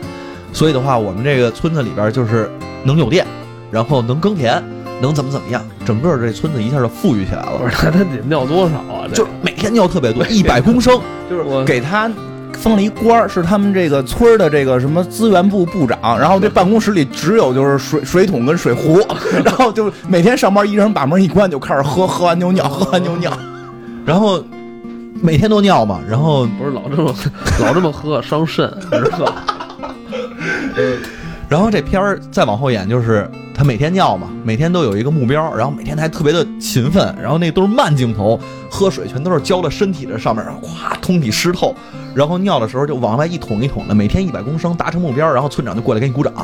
[0.52, 2.50] 所以的话，我们这个村子里边就是
[2.84, 3.26] 能有电，
[3.70, 4.62] 然后能耕田，
[5.00, 7.58] 能怎么怎么样，整个这村子一下就富裕起来了。
[7.58, 9.06] 不是，他他得尿多少啊？
[9.08, 11.00] 这就每天尿特别多，一百公升。
[11.28, 12.10] 就是我给他
[12.52, 16.18] 封了一官儿，是他们这个村儿的这个什么资源部部长。
[16.18, 19.00] 然后这办公室里只有就是水水桶跟水壶，
[19.44, 23.32] 然后就每天上班，一人把门一关就开始喝，喝完就尿，喝完就尿。
[24.06, 24.42] 然后
[25.20, 27.14] 每天都尿嘛，然后不是老这么
[27.60, 29.44] 老这么喝伤肾，知道吧？
[31.54, 38.36] 然后这片儿再往后演，就是他每天尿嘛，每天都有一个目标，然后每天还特别的勤奋，然后那都是慢镜头，
[38.68, 41.72] 喝水全都是浇到身体的上面，然后咵通体湿透，
[42.12, 46.34] 然后尿的时候就往外一桶一桶的，每天一百公升达成目标，然后村长就过来给你鼓掌，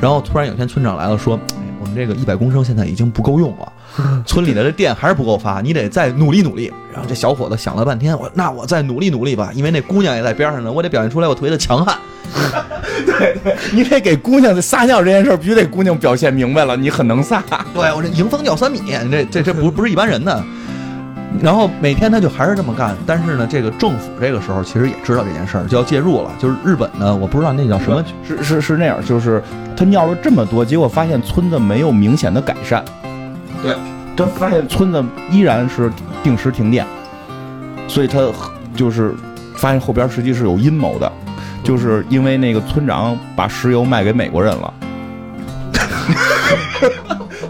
[0.00, 1.38] 然后突然有天村长来了说，
[1.78, 3.70] 我们这个一百公升现在已经不够用了，
[4.26, 6.72] 村里的这电还是不够发，你得再努力努力。
[6.92, 11.96] 然后这小伙子想了半天，我那我再努力努力吧，因为那姑娘也在边上呢，我得表现出来我特别的强悍。
[13.06, 17.42] 对对你得给姑娘撒尿这件事儿，必须得姑娘表现明白了，你很能撒。
[17.72, 18.80] 对我这迎风尿三米，
[19.10, 20.44] 这这这不 不是一般人呢。
[21.40, 26.30] 然后每天他就还是这么干，但是呢，这个政府这个时候其实也知道这件事儿，就要介入了。
[26.38, 29.42] 就是日本呢，我不知道那叫什么，是是是那样，就是
[29.76, 32.82] 他尿了这么多，结果发现村子没有明显的改善。
[33.62, 33.74] 对，
[34.16, 35.90] 他发现村子依然是
[36.22, 36.86] 定时停电，
[37.86, 38.20] 所以他
[38.74, 39.14] 就是
[39.56, 41.10] 发现后边实际是有阴谋的，
[41.62, 44.74] 就是因为那个村长把石油卖给美国人了。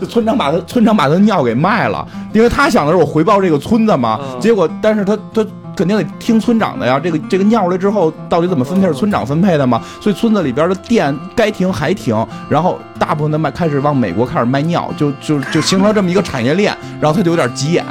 [0.00, 5.44] 就 村长把他村长把他尿给卖了，因为他想的是我回报这个村子嘛，嗯结果但是他他
[5.78, 17.84] 肯定得听村长的呀，这个这个尿出来之后到底怎么分配是村长分配的嘛，所以村子里边的电该停还停，然后大部分的卖开始往美国开始卖尿，就就就形成了这么一个产业链，然后他就有点急眼，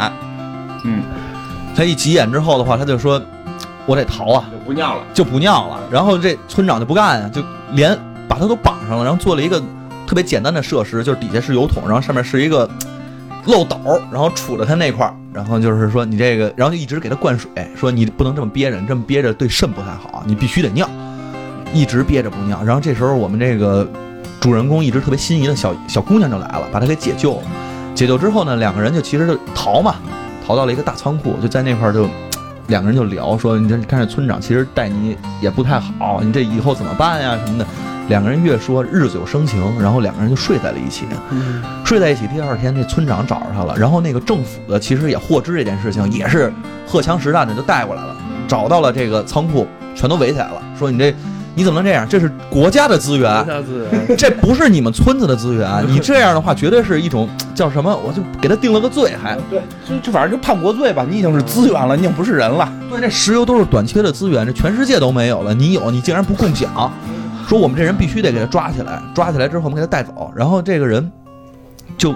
[0.84, 1.02] 嗯，
[1.74, 3.22] 他一急眼之后的话，他就说，
[3.86, 5.02] 我得逃啊，就不尿了。
[5.14, 5.80] 就不尿了。
[5.90, 7.98] 然后这村长就不干呀，就连
[8.28, 9.62] 把他都绑上了，然后做了一个
[10.06, 12.70] 特别简单的设施，就是底下是油桶，然后上面是一个
[13.48, 13.78] 漏斗，
[14.12, 20.88] 然后杵着他那块儿，然后就是说你这个，然后就一直给他灌水，说你不能这么憋着，你这么憋着对肾不太好，你必须得尿，
[21.74, 22.62] 一直憋着不尿。
[22.64, 23.90] 然后这时候我们这个
[24.40, 27.44] 主人公一直特别心仪的小小姑娘就来了，把他给解救了。
[27.96, 29.96] 解救之后呢，两个人就其实就逃嘛，
[30.46, 32.08] 逃到了一个大仓库，就在那块儿就。
[32.68, 37.66] 两个人就聊说，你这你看这村长其实待你也不太好，你这以后怎么办呀什么的。
[38.10, 41.06] 两个人越说日久生情，然后两个人就睡在了一起。
[41.84, 46.52] 睡在一起，第二天这村长找着他了，然后那个政府的其实也获知这件事情，也是
[46.86, 48.16] 荷枪实弹的就带过来了，
[48.48, 51.14] 找到了这个仓库，全都围起来了，说你这
[51.58, 52.08] 你怎么能这样？
[52.08, 57.90] 这是国家的资源国，家资源，这不是你们村子的资源，你这样的话绝对是一种叫什么？
[58.06, 62.72] 我就给他定了个罪，还对，就就反正就叛国罪吧，你已经是资源了，你已经不是人了。
[62.92, 66.94] 对，这石油都是短缺的资源，这全世界都没有了，你有，你竟然不共享，
[67.50, 71.12] 说我们这人必须得给他抓起来，抓起来之后我们给他带走，然后这个人
[71.98, 72.14] 就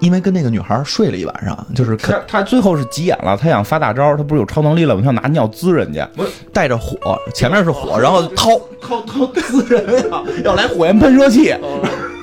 [0.00, 5.00] 因为跟那个女孩睡了一晚上，就是他看他最后是急眼了，他想发大招，他不是有超能力了吗？
[5.00, 6.08] 他想拿尿滋人家，
[6.52, 6.96] 带着火，
[7.34, 11.52] 前面是火，然后 掏，掏掏 滋人呀， 要来火焰喷射器。
[11.52, 11.80] 哦。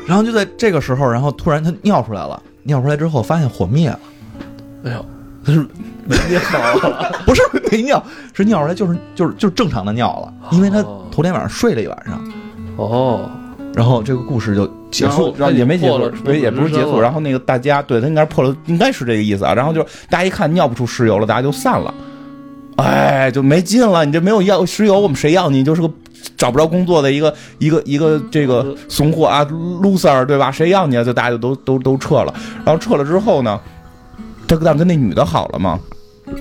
[0.07, 3.99] 然后就在这个时候，然后突然他尿出来了，尿出来之后发现火灭了，
[4.85, 5.05] 哎呦，
[5.45, 5.59] 他是
[6.05, 6.39] 没尿
[6.89, 8.01] 了，不是没尿，
[8.33, 11.03] 是尿出来就是就是就是正常的尿了，因为他哦。
[11.11, 12.33] 头天晚上睡了一晚上，
[12.77, 13.29] 哦，
[13.77, 15.33] 然后这个故事就结束。
[15.37, 16.99] 然后也没结束破了，对，也不是结束。
[16.99, 19.53] 然后那个大家对他应该是破了，应该是这个意思啊。
[19.53, 21.93] 然后就大家一看尿不出石油了，大家就散了，
[22.77, 24.03] 哎，就没劲了。
[24.03, 25.59] 你这没有要石油，我们谁要你？
[25.59, 25.89] 你就是个
[26.35, 30.51] 找不着工作的一个一个一个这个怂货啊，loser，对吧？
[30.51, 31.03] 谁要你啊？
[31.03, 32.33] 就大家就都都都撤了。
[32.65, 33.59] 然后撤了之后呢，
[34.47, 35.79] 他但跟那女的好了嘛，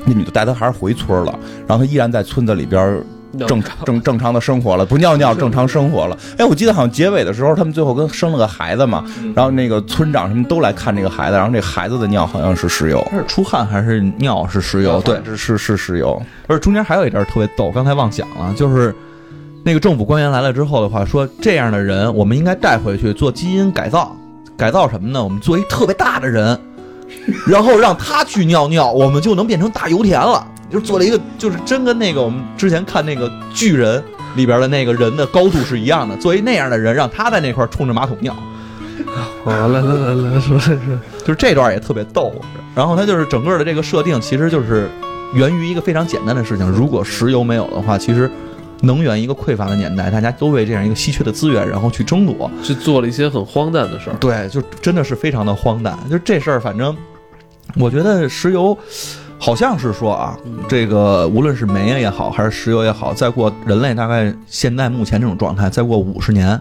[0.07, 3.05] 那女的带他还是回村了，然后他依然在村子里边
[3.47, 6.17] 正常正正常的生活了，不尿尿正常生活了。
[6.39, 15.01] 哎，我记得好像结尾的时候，他们最后跟生了个孩子嘛，然后那个村长什么都来看这个孩子，然后这孩子的尿好像是石油，是出汗还是尿是石油？
[15.01, 16.23] 对，是是是石油。
[16.47, 18.95] 而且中间还有一段特别逗，刚才忘讲了，就是
[19.65, 24.15] 那个政府官员来了之后的话，说这样的人我们应该带回去做基因改造，
[24.57, 25.23] 改造什么呢？
[25.23, 26.59] 我们做一特别大的人，
[27.47, 30.47] 然后让他去尿尿，我们就能变成大油田了。
[30.69, 34.03] 就是做了一个，就是真跟那个我们之前看那个巨人
[34.35, 36.17] 里边的那个人的高度是一样的。
[36.17, 38.35] 作为那样的人，让他在那块冲着马桶尿。
[39.45, 40.77] 好，来来来来说说，
[41.21, 42.35] 就是这段也特别逗。
[42.75, 44.91] 然后他就是整个的这个设定，其实就是
[45.33, 48.29] 源于一个非常简单的事情：如果石油没有的话，其实
[48.83, 54.17] 能源一个匮乏的年代，大家都为这样一个稀缺的资源，然后去争夺，去做了一些很荒诞的事儿。
[54.17, 55.99] 对，就真的是非常的荒诞。
[56.11, 56.97] 就这事儿，反正
[57.77, 58.77] 我觉得石油。
[59.39, 60.35] 好像是说啊，
[60.67, 66.59] 这个无论是煤也好，还是石油也好，再过人类大概现在目前这种状态，再过五十年，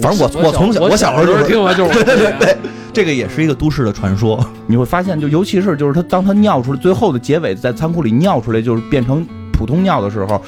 [0.00, 2.56] 反正我我从小我小时候就是听完就是 对对对，
[2.92, 4.44] 这个也是一个都市的传说。
[4.66, 10.42] 你会发现，就尤其是就是他当他尿出来，最后的结尾在仓库里尿出来，就是变成普通尿的时候。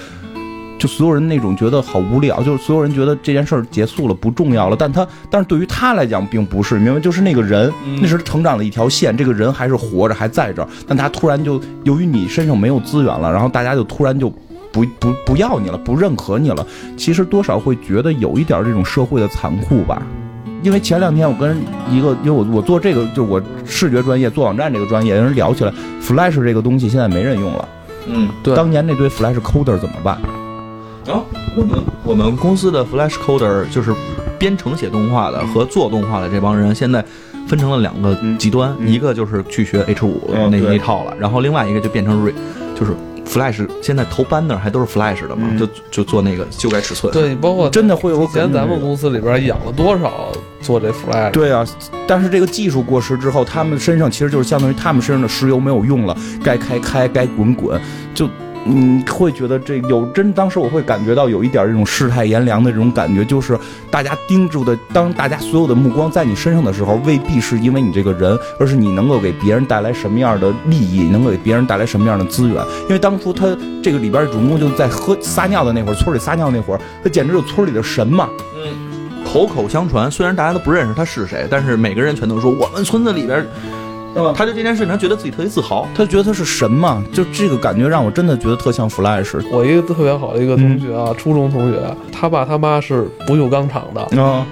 [0.81, 6.99] 就所有人那种觉得好无聊，就是所有人觉得这件事儿结束了不重要了，但他但是对于他来讲并不是，明白？
[6.99, 14.31] 就是那个人，那是成长的一条线，这个人还是活着，还在这儿，但他突然就由于你身上没有资源了，然后大家就突然就
[14.73, 16.67] 不不不要你了，不认可你了，
[16.97, 20.03] 其实多少会觉得有一点这种社会的残酷吧。
[20.63, 21.59] 因为前两天我跟
[21.91, 27.69] 一个，因为我我做这个就我视觉专业做网站这个专业人聊起来，Flash 这个东西现在没人用了，
[28.07, 30.19] 嗯，对，当年那堆 Flash Coder 怎么办？
[31.07, 31.25] 啊，
[31.57, 33.93] 我们我们公司的 Flash Coder 就是
[34.39, 37.05] 编程写动画的和做动画的这帮人，现在
[37.49, 42.33] 分成了两个极端，一个就是去学 H 五那那套了，然后另外一个就变成 Re，
[42.79, 42.93] 就是
[43.27, 43.67] Flash。
[43.83, 47.13] 现在头班那还都是 Flash 的嘛，就就做那个修改尺寸。
[47.13, 48.23] 对，包括真的会有。
[48.23, 51.31] 以前咱们公司里边养了多少做这 Flash？
[51.33, 51.67] 对啊，
[52.07, 57.81] 但是这个技术过时之后，他们身上其实就是相当于他们身上的石油没有用了，该开开，该滚滚，
[58.15, 58.29] 就。
[58.67, 63.59] 嗯，会觉得这有真，当时我会感觉到有一点这种世态炎凉的这种感觉，就是
[63.91, 72.63] 大家盯住的，当大家所有的目光在你身上的时候，未必是因为你这个人，而是你能够给别人带来什么样的利益，能够给别人带来什么样的资源。
[72.83, 78.29] 因为当初他这个里边主人公就在喝撒尿的那会儿，村里撒尿那会儿，他简直就村里的神嘛。
[78.57, 83.47] 嗯，口口相传，虽然大家都不认识他是谁，但是每个人全都说我们村子里边。
[84.35, 89.41] 他就这件事情，他觉得自己特别自豪，他觉得他是神嘛，就这个感觉让我真的觉得特像 Flash。
[89.51, 91.81] 我一个特别好的一个同学啊，初中同学，
[92.13, 94.45] 他爸他妈是不锈钢厂的啊，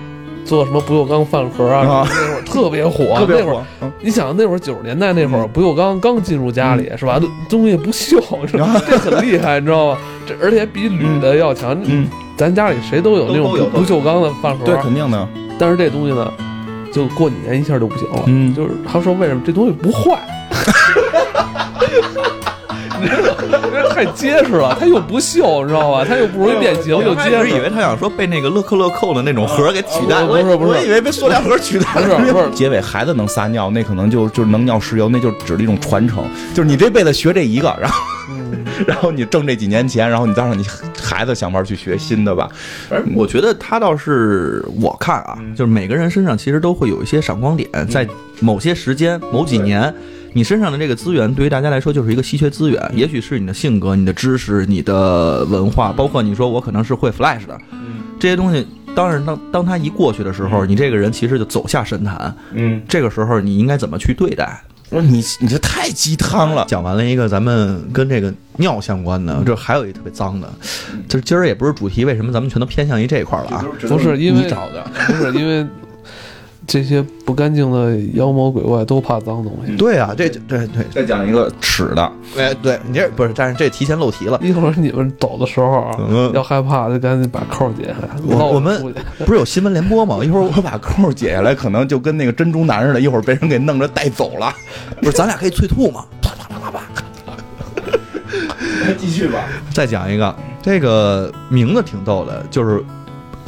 [0.44, 3.62] 做什么不锈钢饭盒啊，那会儿特别火，特别火。
[4.00, 7.20] 你想那会儿九十年代那会儿，不锈钢刚进入家里是吧？
[7.48, 9.98] 东西不锈，这很厉害，你知道吗？
[10.24, 11.76] 这而且比铝的要强。
[11.84, 15.28] 嗯，咱家里谁都有那种不锈钢的饭盒，对，肯定的。
[15.58, 16.32] 但是这东西呢？
[16.92, 20.18] 就过几年一下就不行了，嗯，就是他说为什么这东西不坏？
[23.00, 23.32] 你知道
[23.70, 26.04] 这太结实了，它又不锈，你知道吧？
[26.04, 27.50] 它又不容易变形，又结实。
[27.50, 31.86] 以为他想说被那个乐克乐扣的那种盒给取代，不是不是，我以为被塑料盒取代。
[31.94, 36.24] 不是不是，结尾孩子能撒尿，那可能就就能尿石油，那就指的一种传承，
[36.54, 37.96] 就是你这辈子学这一个，然后。
[38.86, 40.64] 然后你挣这几年钱，然后你再让你
[41.02, 42.48] 孩子想法去学新的吧。
[43.14, 48.06] 我觉得他倒是我看啊，就是每个人身上其实都会有一些闪光点，在
[48.40, 49.92] 某些时间、某几年，
[50.32, 52.90] 你身上的这个资源对于大家来说就是一个稀缺资源。
[52.94, 57.58] 也许是你的性格、你的知识、你的文化，包括你说我可能是会 Flash 的，
[58.18, 62.34] 这些东西，当然当当他一过去的时候，你这个人其实就走下神坛。
[62.52, 64.60] 嗯，这个时候你应该怎么去对待？
[64.90, 66.64] 我说你你这太鸡汤了。
[66.68, 70.50] 讲完了一个咱们跟这个尿相关的，这还有一特别脏的，
[71.08, 73.64] 就是今儿也不是主题，为什么咱们全都偏向于这一块了啊？
[73.88, 75.66] 不是因为找的，不是因为。
[76.68, 79.74] 这些不干净的妖魔鬼怪都怕脏东西。
[79.76, 80.84] 对啊，这对对。
[80.92, 82.12] 再讲一个屎的。
[82.36, 84.38] 哎，对你这不是，但是这提前漏题了。
[84.42, 85.98] 一会儿你们走的时候啊，
[86.34, 88.10] 要害怕就赶紧把扣解下来。
[88.22, 90.18] 我我们不是有新闻联播吗？
[90.22, 94.54] 一会儿我把扣解下来，可能就跟那个珍珠男似的，一会儿被人给弄着带走了。
[95.00, 96.04] 不是，咱俩可以催吐吗？
[96.20, 96.82] 啪啪啪啪啪。
[98.98, 99.48] 继续吧。
[99.72, 102.84] 再讲一个，这个名字挺逗的，就是。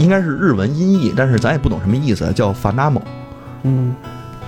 [0.00, 3.02] 应该是日文音译，但是咱也不懂什么意思，叫法纳姆。
[3.64, 3.94] 嗯，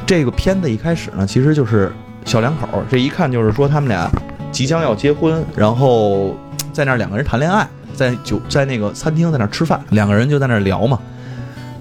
[0.06, 1.92] 这个片子一开始呢，其实就是
[2.24, 4.10] 小两口，这一看就是说他们俩
[4.50, 6.34] 即将要结婚，然后
[6.72, 10.98] 在那两个人谈恋爱，在酒在那个餐厅在那吃饭，两个人就在那聊嘛。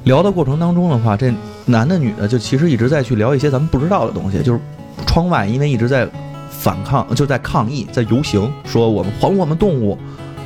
[0.03, 1.33] 聊的过程当中的话，这
[1.65, 4.59] 男的女的就其实一直在去聊一些咱们不知道的东西，就是
[5.05, 6.05] 窗外因为一直在
[6.49, 9.97] 反抗，就在抗议，在游行，说我们还我们动物。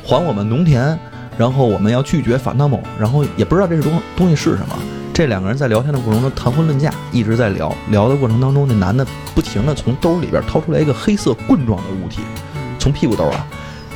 [0.08, 0.96] 还我们农田，
[1.38, 4.76] 然后我们要拒绝反纳某，然后也不知道这是东东西是什么。
[5.12, 7.74] 这两个人在聊天的过程中谈婚论嫁，一直在聊。
[7.90, 12.20] 聊的过程当中，那男的不停的从兜里边掏出来一个黑色棍状的物体，
[12.78, 13.46] 从屁股兜啊，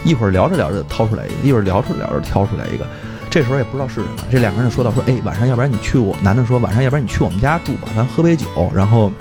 [0.02, 2.86] 一会儿聊着聊着掏出来一个，一会儿聊着聊着挑出来一个。
[3.28, 9.12] 这时候也不知道是什么，这两个人就说到说，哎，晚上要不然你去我，男的说晚上要不然你去我们家住吧，咱喝杯酒，然后，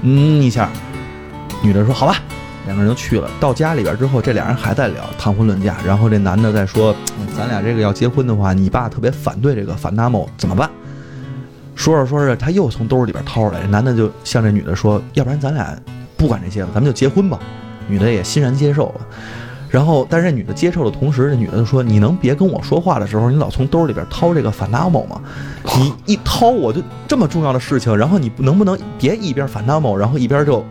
[0.00, 0.70] 嗯一下，
[1.62, 2.16] 女的说好吧，
[2.70, 3.28] 两个人就去了。
[3.40, 6.94] 到家里边之后，这俩人还在聊谈婚论嫁，然后这男的在说，
[7.36, 10.70] 咱俩这个要结婚的话，你爸特别反对这个反纳某，怎么办？
[11.74, 15.76] 说着说着，他又从兜里边掏出来，男的就向这女的说，要不然咱俩
[16.16, 17.38] 不管这些了，咱们就结婚吧。
[17.88, 19.00] 女的也欣然接受了。
[19.68, 25.20] 然后，但是这女的接受的同时，这女的就说：“你能别跟我说话的时候，你老从兜里边掏这个反纳某吗？
[25.76, 30.64] 你一掏，我就这么重要的事情，然后你能不能别一边反纳某，然后一边就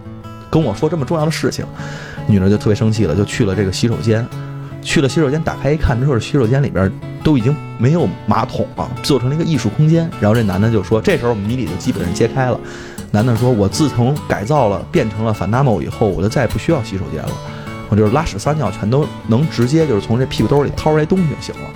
[0.49, 1.65] 跟我说这么重要的事情？”
[2.27, 4.25] 女的就特别生气了，就去了这个洗手间。
[4.81, 6.89] 去了洗手间，打开一看之后，洗手间里边
[7.23, 10.09] 都已经没有马桶了，做成了一个艺术空间。
[10.21, 12.57] 然后这男的就说：“这时候谜底就基本上揭开了。”
[13.11, 17.31] 男的说：“我自从改造了，变成了反纳某以后，我就再也不需要洗手间了。”
[17.89, 21.69] 我就是拉屎撒尿全都能直接就是从这屁股兜里掏出来东西就行了。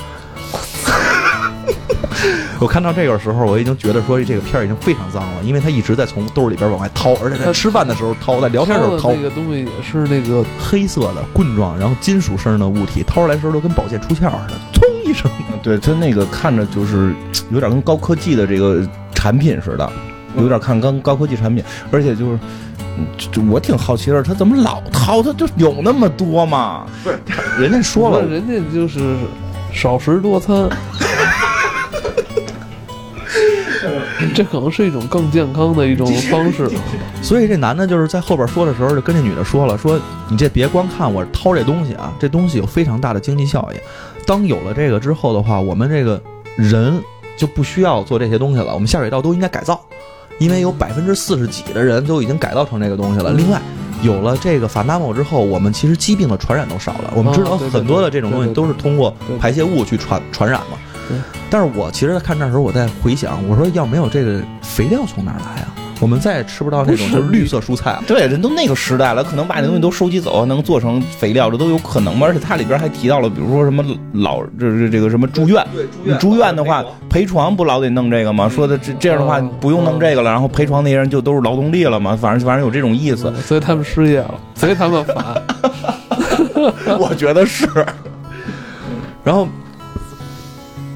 [2.63, 9.11] 我看到这个时候，我已经觉得说这个片儿已经非常脏了，因为他一直在从兜里边往外掏，而且在吃饭的时候掏，在聊天的时候掏。
[9.11, 15.29] 那个东西也是那个黑色的棍状，然后金属声的物体，掏出来时候都跟宝剑出鞘似的，砰一声。
[15.61, 17.13] 对他那个看着就是
[17.51, 18.81] 有点跟高科技的这个
[19.13, 19.91] 产品似的，
[20.37, 21.61] 有点看跟高科技产品，
[21.91, 22.39] 而且就是。
[23.17, 25.21] 就我挺好奇的，他怎么老掏？
[25.23, 26.85] 他就有那么多吗？
[27.03, 27.19] 不是，
[27.59, 29.17] 人家说了，人家就是
[29.73, 30.69] 少食多餐，
[34.33, 36.69] 这可能是一种更健康的一种方式。
[37.21, 43.77] 所以这男的就是在后边说的时候，就跟这女的说了：“说你这别光看我掏这东西啊，这东西有非常大的经济效益。
[44.25, 46.21] 当有了这个之后的话，我们这个
[46.55, 47.01] 人
[47.35, 49.79] 就不需要做这些东西了，我们下水道都应该改造。”
[50.39, 53.31] 因为有百分之四十几的人都已经改造成这个东西了。
[53.33, 53.61] 另外，
[54.01, 57.13] 有了这个反纳某之后，我们其实疾病的传染都少了。
[57.15, 60.77] 我们知道很多的这种东西都是通过排泄物去传传染嘛。
[61.49, 65.75] 但是我其实，在看这时候，我在回想，我说要没有这个肥料从哪儿来啊？
[65.99, 68.03] 我们再也吃不到那种就是绿色蔬菜了。
[68.05, 72.27] 对，人都那个时代了，可能把那东西都收集走，能做成肥料，这都有可能嘛。
[72.27, 73.81] 而且它里边还提到了，比如说什么
[74.13, 75.65] 老，这这这个什么住院，
[76.19, 78.49] 住院的话陪床不老得弄这个吗？
[78.49, 82.17] 说的这这样的话不用弄这个了，然后陪床那些人就都是劳动力了嘛。
[82.19, 85.41] 反正反正有这种意思，所以他们失业了，所以他们烦。
[86.99, 87.65] 我觉得是。
[89.23, 89.47] 然后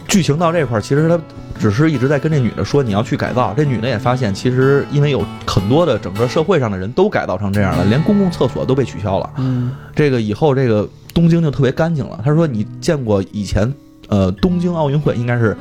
[0.08, 1.20] 剧情到这块儿，其实他。
[1.60, 9.28] 只是一直在跟这女的说你要去改造，这女的也发现，其实因为有很多的整个社会上的人都改造成这样了，连公共厕所都被取消了。
[9.38, 12.20] 嗯，这个以后这个东京就特别干净了。
[12.24, 13.74] 他说你见过以前，
[14.08, 15.58] 呃，东京奥运会应该是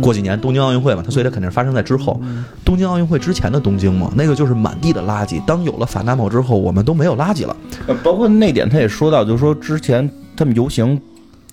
[0.00, 2.20] 过几年东京奥运会嘛，他所以他肯定是发生在之后。
[2.64, 5.40] 东京奥运会之前的东京嘛，那个就是满地的垃圾。
[5.44, 7.56] 当有了反纳某之后，我们都没有垃圾了。
[8.02, 11.00] 包括那点他也说到，就是说之前他们游行。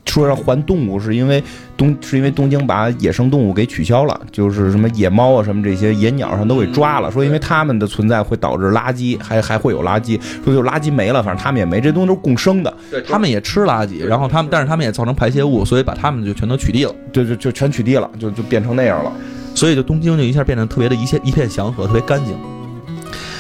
[0.10, 1.41] 说要还动物，是因为
[1.78, 7.12] 东是因为东京把野生动物给取消了，就是什么野猫啊，什么这些野鸟上都给抓了。
[7.12, 10.20] 说因为它们的存在会导致垃圾，还还会有垃圾。
[10.43, 12.74] 说就垃圾没了，反正他们也没，这东西都是共生的。
[12.89, 16.93] 对他们也吃垃圾，然后他们但是他们也造成排泄物，所以把他们就全都取缔了。
[17.14, 19.12] 对，就就全取缔了，就就变成那样了。
[19.55, 22.36] 所以就东京就一下变得特别的一切一片祥和，特别干净。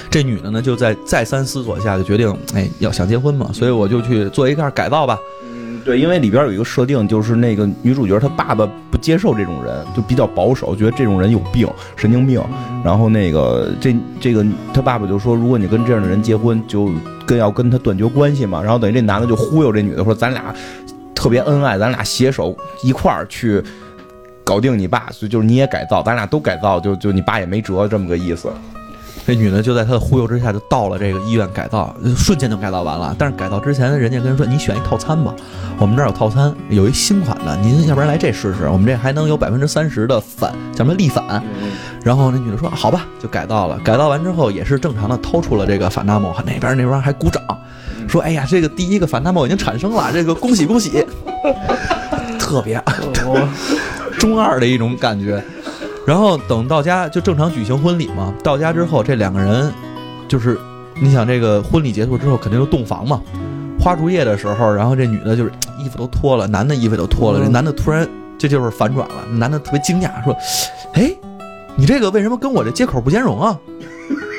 [0.09, 5.17] 这女的呢就在再三思索下就决定，哎，要想结婚嘛，所以我就去做一下改造吧。
[5.89, 12.39] 对，因为里边有一个设定，就是那个女主角她爸爸不接受这种人，就比较保守，觉得这种人有病，神经病。
[12.85, 16.91] 然后那个这这个她爸爸就说，如果你跟这样的人结婚，就
[17.25, 18.61] 跟要跟他断绝关系嘛。
[18.61, 20.53] 然后等于这男的就忽悠这女的说，咱俩
[21.15, 23.59] 特别恩爱，咱俩携手一块儿去
[24.43, 28.47] 搞定你爸，所以就是你也改造，咱俩都改造，就就你爸也没辙，这么个意思。
[29.25, 33.15] 这女的就在他的忽悠之下，就到了这个医院改造，瞬间就改造完了。
[33.17, 35.33] 但是改造之前，人家跟人说：“你选一套餐吧，
[35.77, 38.67] 我们这儿有套餐，有一新款的，您要不然来这试试？
[38.69, 41.43] 我们这还能有百分之三十的返，叫什么立返？”
[42.03, 43.77] 然后那女的说：“好吧，就改造了。
[43.83, 47.43] 改造完之后，也是正常的掏出了这个反纳莫，那边那边还鼓掌，
[48.07, 51.05] 说：‘哎呀，这个第一个反纳莫已经产生了，这个恭喜恭喜！
[52.39, 52.81] ’特别
[54.17, 55.43] 中二的一种感觉。”
[56.09, 58.33] 然后等到家就正常举行婚礼嘛。
[58.43, 59.71] 到家之后，这两个人
[60.27, 60.59] 就是，
[60.99, 63.21] 你想这个婚礼结束之后肯定就洞房嘛。
[63.79, 67.39] 花烛夜的时候，然后这女的就是衣服都脱了，男的衣服都脱了。
[67.39, 70.35] 这男的突然这就是反转了，男的特别惊讶说
[70.93, 71.13] ：“哎，
[71.75, 73.55] 你这个为什么跟我这接口不兼容啊？”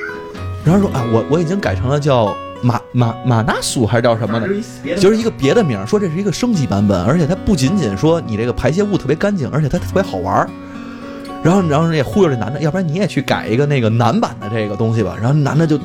[0.66, 4.48] 然后说：“啊，我我已经改成了叫马马马纳苏还是叫什么的，
[4.96, 10.50] 就是一个别的名儿，说这是一个升级版本，而且它不仅仅说你这个排泄物特别干净，而且它特别好玩儿。
[11.42, 15.16] 然后，然后人也忽悠这男的，要不然你也去改一个那个男版的这个东西吧。
[15.18, 15.78] 然后男的就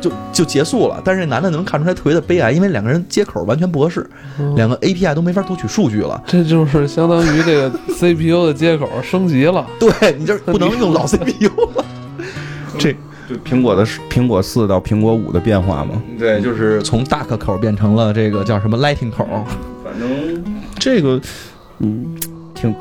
[0.00, 4.08] 就就结束了，但是这男的能看出来特别的悲哀，因为两个人接口完全不合适，
[4.54, 6.22] 两个 API 都没法读取数据了。
[6.26, 9.66] 这就是相当于这个 CPU 的接口升级了。
[9.80, 11.84] 对你这不能用老 CPU 了。
[12.78, 12.92] 这
[13.28, 16.00] 就苹果的苹果四到苹果五的变化嘛。
[16.16, 19.26] 对，就是从 Duck 口变成了这个叫什么 Lightning 口。
[19.82, 20.44] 反正
[20.78, 21.20] 这个
[21.80, 22.06] 嗯
[22.54, 22.72] 挺。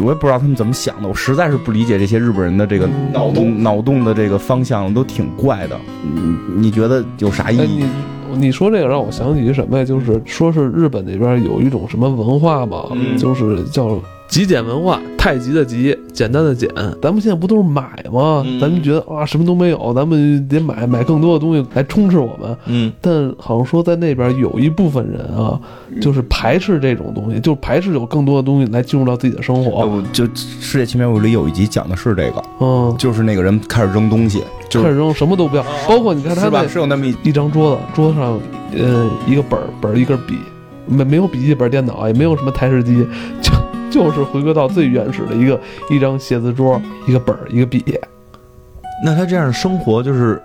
[0.00, 5.78] 我也不知道他们怎么想的，我实在是不理解这些日本人的这个脑洞脑洞的这个方向都挺怪的。
[6.02, 7.84] 你你觉得有啥意义？
[8.32, 9.84] 你你说这个让我想起什么呀？
[9.84, 12.88] 就是说是日本那边有一种什么文化嘛，
[13.18, 14.00] 就是叫。
[14.30, 16.70] 极简文化，太极的极，简单的简。
[17.02, 18.46] 咱们现在不都是买吗？
[18.60, 22.56] 咱们觉得啊，什么都没有，咱们得买买更多的东西来充斥我们。
[22.66, 25.60] 嗯，但好像说在那边有一部分人啊，
[26.00, 30.00] 就是排斥这种东西，就排斥有更多的东西来进入到自己的生活。
[30.12, 30.24] 就
[30.60, 38.38] 《世界奇妙物语里有一集讲的是这个，嗯，就是那个人开始扔东西，就开始扔什么都不要，包括你看他那是有那么一张桌子，桌子上
[38.76, 40.36] 呃一个本儿本儿一根笔，
[40.86, 43.04] 没没有笔记本电脑，也没有什么台式机，
[43.42, 43.50] 就。
[44.08, 47.84] 就是回归到最原始的一个一张写字桌，一个本儿，一个笔。
[49.04, 50.40] 那他这样的生活就是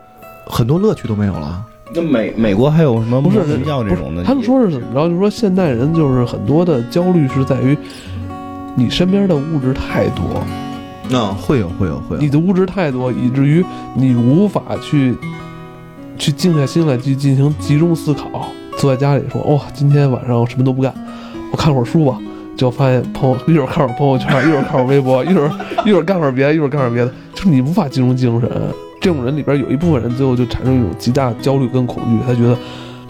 [0.45, 1.65] 很多乐趣都没有了。
[1.93, 4.23] 那美美国还有什么不是人教这种的？
[4.23, 5.07] 他们说是怎么着？
[5.07, 7.77] 就是说现代人就是很多的焦虑是在于
[8.75, 10.43] 你身边的物质太多。
[11.09, 12.21] 那会有会有会有。
[12.21, 15.15] 你的物质太多，以至于你无法去
[16.17, 18.47] 去静下心来去进行集中思考。
[18.77, 20.93] 坐在家里说：“哇，今天晚上什么都不干，
[21.51, 22.17] 我看会儿书吧。”
[22.55, 25.51] 就发现朋友一会儿看会儿朋友圈，一会儿看会儿微博，一会儿
[25.85, 28.49] 一会儿干会儿别的，一会儿干会儿别的，就是你无法集中精神。
[29.01, 32.57] 这种人里边有一部分人最后就产生一种极大的焦虑跟恐惧，他觉得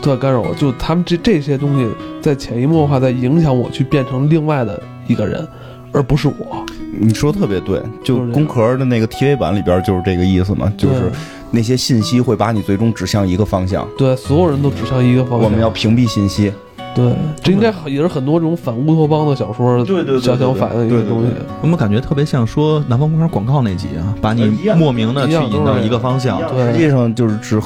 [0.01, 1.87] 都在干扰我，就他们这这些东西
[2.21, 5.47] 在潜移默化在影响我去变成另外的一个人，
[5.93, 6.65] 而不是我。
[6.97, 11.11] 你说的特别对，就工壳的那个 TV 版里边就是这个意思嘛，就是
[11.51, 13.87] 那些信息会把你最终指向一个方向。
[13.97, 15.41] 对，所有人都指向一个方向。
[15.41, 16.51] 我们要屏蔽信息。
[16.95, 21.27] 对，这应该也是很多这种反乌托邦的小说，对对，想想反映一个东西。
[21.61, 26.39] 我们感觉特别像说南方公园广告那集啊，把你莫名的去引到一个方向。
[26.53, 27.59] 对，实际上就是指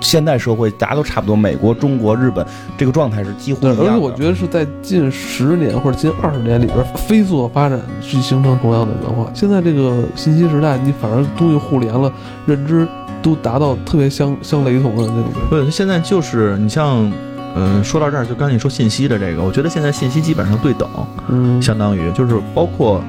[0.00, 2.44] 现代社会，大家都差不多，美国、中国、日本
[2.76, 3.78] 这个状态是几乎一样。
[3.78, 9.30] 而且我觉得是在近十年或者近二十年里边飞速的发展，去形成同样的文化。
[9.32, 12.12] 现在这个信息时代，你反而东西互联了，
[12.46, 12.84] 认知
[13.22, 15.30] 都达到特别相相雷同的那种。
[15.48, 17.12] 对，现在就是你像。
[17.54, 20.88] 嗯，说到这儿，就刚才你说信息的这个，我觉得现在信息基本上对等，
[21.28, 23.02] 嗯，相当于就是包括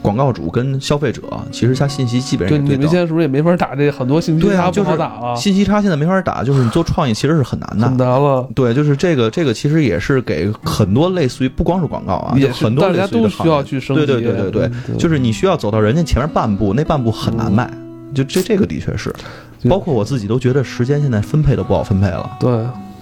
[0.00, 2.78] 广告主跟消费者，其实他信息基本上对等。
[2.78, 5.34] 你们现在是不是也没法打这很多信息差不好打啊？
[5.34, 8.48] 信息差现在没法打，就是你做创意其实是很难的，很难了。
[8.54, 14.06] 对，就是这个这个其实也是给很多类似于不光是广告啊，也很多大家都需要去升级。
[14.06, 17.68] 对对对对对，就是你需要走到人家前面半步，那半步很难迈。
[18.14, 19.12] 就这这个的确是，
[19.68, 22.30] 包括我自己都觉得时间现在分配都不好分配了。
[22.40, 22.50] 对。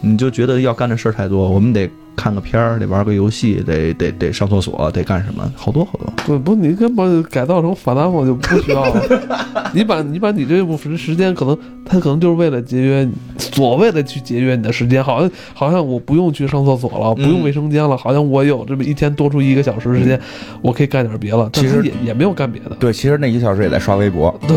[0.07, 1.91] 你就觉得要干的事儿太多，我们得。
[2.17, 5.53] 看个片儿，得玩个游戏，得得得上厕所，得干什么？
[5.55, 6.11] 好多好多。
[6.25, 9.03] 不不，你根本改造成法拉我就不需要了。
[9.75, 13.09] 你把你把你这部分时间，可能他可能就是为了节约，
[13.39, 20.19] 所谓的去节约你的时间，好像好像我不用去上厕所了，不用卫生间了，好像我有这么一天多出一个小时时间，
[20.63, 21.51] 我可以干点别的。
[21.53, 22.77] 其实也也没有干别的。
[22.81, 24.35] 对，其实那一个小时也在刷微博。
[24.49, 24.57] 对，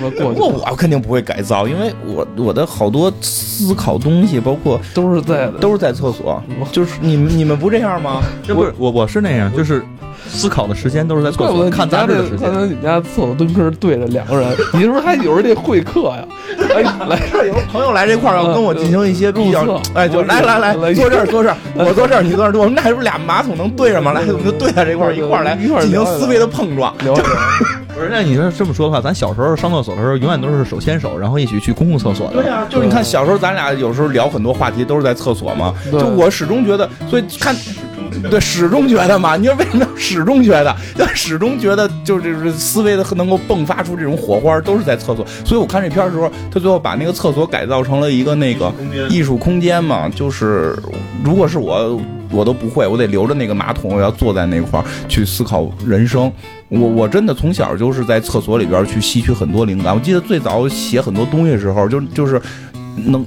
[0.00, 6.42] 不过 我肯定不会改造，因为我我的好多思考东西，包括都是在都是在厕所，
[6.74, 7.54] 就是你们你们。
[7.54, 8.20] 不这样吗？
[8.46, 9.80] 这不是我，我是那样，就是
[10.28, 12.40] 思考的时间都是在厕所看杂志的时间。
[12.40, 16.24] 刚才你家厕所蹲坑对着两个人，你是不是还有人得会客呀？
[16.74, 24.12] 哎，来这儿有朋友来这块儿要跟我进行一些比较，哎，就来来来，坐这儿坐这儿，我坐这儿，你坐这儿，我们俩是不是俩马桶能对着吗？
[24.12, 26.92] 来，我们就对在这块儿一块儿来进行思维的碰撞。
[27.94, 32.42] 不是，那你说这么说的话，咱小时候上厕所的时候，永远都是手牵手，然后一起去公共厕所的。
[32.42, 35.72] 对呀，就是你看小时候咱俩有时候聊很多话题都是在厕所嘛。
[35.92, 37.54] 就我始终觉得，所以看，
[38.28, 39.36] 对，始终觉得嘛。
[39.36, 40.76] 你说为什么始终觉得？
[41.14, 45.24] 始终觉得就是思维的能够迸发出这种火花，都是在厕所。
[45.44, 48.72] 所以我看这片的时候，他最后把那个厕所改造成了一个那个
[49.08, 50.08] 艺术空间嘛。
[50.08, 50.76] 就是
[51.22, 52.00] 如果是我。
[52.30, 56.32] 我都不会，我得留着那个马桶，我要坐在那块儿去思考人生。
[56.68, 59.94] 我我真的从小就是在厕所里边去吸取很多灵感。
[59.94, 62.40] 我记得最早写很多东西的时候，就就是
[62.96, 63.24] 弄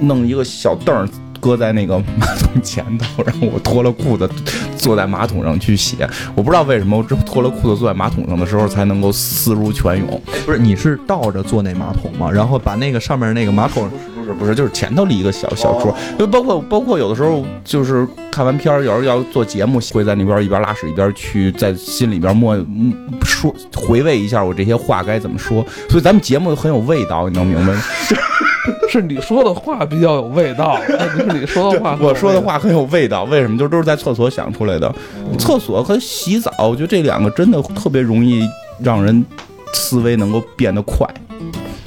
[0.00, 1.08] 弄一个小凳儿
[1.40, 4.28] 搁在那个马桶前头，然后我脱了裤子
[4.76, 6.08] 坐在马桶上去写。
[6.34, 10.20] 我不知道为什么，我只有脱了裤子坐在马桶上的时候才能够思如泉涌。
[10.44, 12.30] 不是，你是倒着坐那马桶吗？
[12.30, 13.90] 然后把那个上面那个马桶。
[14.22, 22.94] 不是不是，就是前头立一个小小说，就包括包括有的时候就是看完片儿，有时候要做节目，会在那边一边拉屎一边去在心里边默嗯
[23.24, 27.82] 说回味一下我这些话该怎么说，所以咱们节目很有味道，你能明白吗？
[28.88, 31.96] 是你说的话比较有味道，不是你说的话。
[32.00, 33.58] 我说的话很有味道，为什么？
[33.58, 34.94] 就都是在厕所想出来的。
[35.38, 38.46] 厕所和洗澡，我觉得这两个真的特别容易
[38.80, 39.24] 让人
[39.72, 41.08] 思维能够变得快。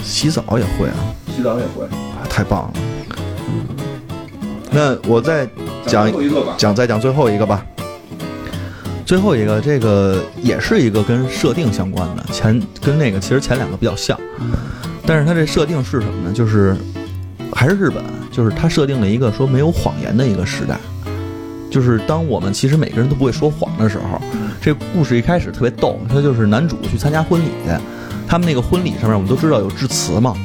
[0.03, 0.95] 洗澡也会啊，
[1.33, 1.85] 洗澡也会。
[2.35, 2.73] 啊，太棒了。
[4.71, 5.47] 那我再
[5.87, 6.11] 讲
[6.57, 7.65] 讲再讲最后一个吧。
[9.05, 14.19] 最后一个，这个也是一个跟设定相关的，前跟那个其实前两个比较像，
[15.05, 16.33] 但是它这设定是什么呢？
[16.33, 16.75] 就是
[17.53, 20.79] 还是日本，就是它设定了一个说没有谎言的一个时代，
[21.69, 24.19] 就是当我们其实每个人都不会说谎的时候，
[24.59, 27.49] 这故事一开始特别逗，它就是男主去参加婚礼，
[28.27, 30.35] 他们那个婚礼上面我们都知道有致辞嘛。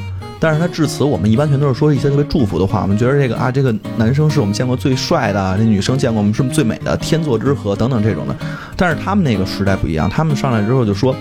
[0.43, 2.81] 但是他致辞，我们一般全都是说一些特别祝福的话。
[2.81, 8.35] 我们觉得这个啊，这个男生是我们见过最帅的，这女生见过我们是最美的，天作之合等等这种的。
[8.75, 11.15] 但是他们那个时代不一样，他们上来之后就说，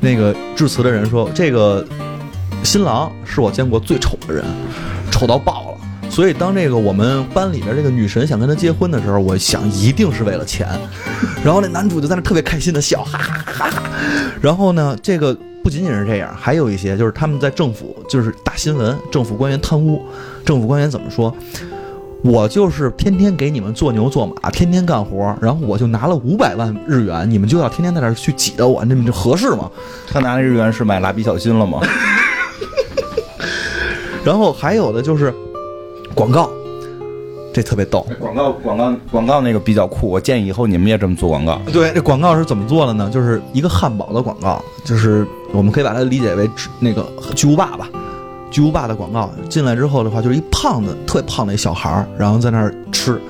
[0.00, 1.86] 那个致辞的人说，这个
[2.64, 4.44] 新郎是我见过最丑的人，
[5.12, 6.10] 丑到爆了。
[6.10, 10.66] 所以当这个我们班里边这个女神想跟他结婚的时候，我想一定是为了钱。
[11.44, 13.82] 然后那男主就在那特别开心的笑，哈哈哈哈。
[14.40, 15.38] 然后呢，这个。
[15.64, 20.04] 不仅仅是这样，还有一些就是他们在政府就是大新闻，政府官员贪污，
[20.44, 21.34] 政府官员怎么说？
[22.22, 29.70] 我就是天天给你们做牛做马，天天干活，然后我就拿了五百万日元，你们就要天天在那儿去挤兑我，你们这合适吗？
[30.06, 31.80] 他拿的日元是买蜡笔小新了吗？
[34.22, 35.32] 然后还有的就是
[36.14, 36.50] 广告。
[37.54, 41.60] 这特别逗，广告广告广告那个比较酷，我建议以后你们也这么做广告。
[41.72, 43.08] 对，这广告是怎么做的呢？
[43.14, 46.50] 就是一个汉堡的广告，就是我们可以把它理解为
[46.80, 47.88] 那个巨无霸吧，
[48.50, 53.20] 巨无霸的广告进来之后的话，就是一胖子特别胖的一小孩儿，然后在那儿吃，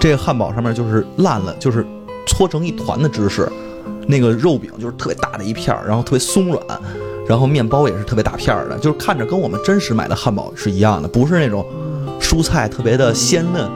[0.00, 1.84] 这个汉堡上面就是烂了，就是
[2.26, 3.46] 搓成一团的芝士，
[4.06, 6.64] 那个肉饼就是特别大的一片儿，然后特别松软，
[7.28, 11.62] 然后面包也是特别大片儿的，就是看着跟我们真实买的汉堡是一样的，不是那种。
[12.20, 13.70] 蔬菜特别的鲜嫩，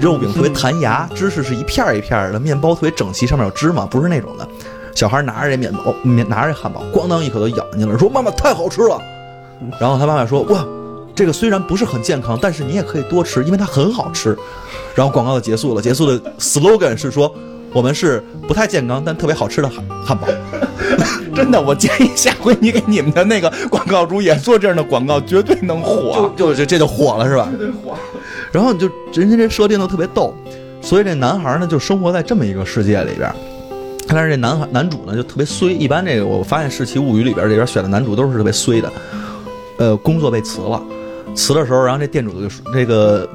[0.00, 4.46] 肉饼特别弹牙，芝士是一片一片的，面包特别整齐，上面有芝麻，不是那种的。
[4.94, 9.00] 小孩拿着这面包，面拿着这汉堡，咣当一口都咬进去了，说：“妈妈太好吃了。”
[9.80, 10.66] 然后他妈妈说：“哇，
[11.14, 14.36] 这个虽然不是很健康，但是你也可以多吃，因为它很好吃。”
[14.94, 17.32] 然后广告就结束了，结束的 slogan 是说
[17.72, 20.26] ：“我们是不太健康但特别好吃的汉汉堡。
[21.34, 26.32] ”真的，我建议下回你给你们的那个广告主也做这样的广告，绝对能火。
[26.36, 27.48] 就就这就火了是吧？
[27.52, 27.96] 绝对火。
[28.50, 30.34] 然后就人家这设定都特别逗，
[30.82, 33.32] 所以这男孩呢就生活在这么一个世界里边。
[34.08, 35.72] 但是这男孩男主呢就特别衰。
[35.72, 38.92] 一般这个我发现《世奇物语》里边这边选的男主都是特别衰的。
[39.78, 40.82] 呃，工作被辞了，
[41.34, 43.26] 辞的时候，然后这店主就说，这个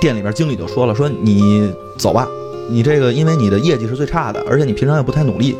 [0.00, 2.28] 店里边经理就说了，说你走吧，
[2.68, 5.56] 你这个因为你的业绩是最差的，而且你平常也不太努力。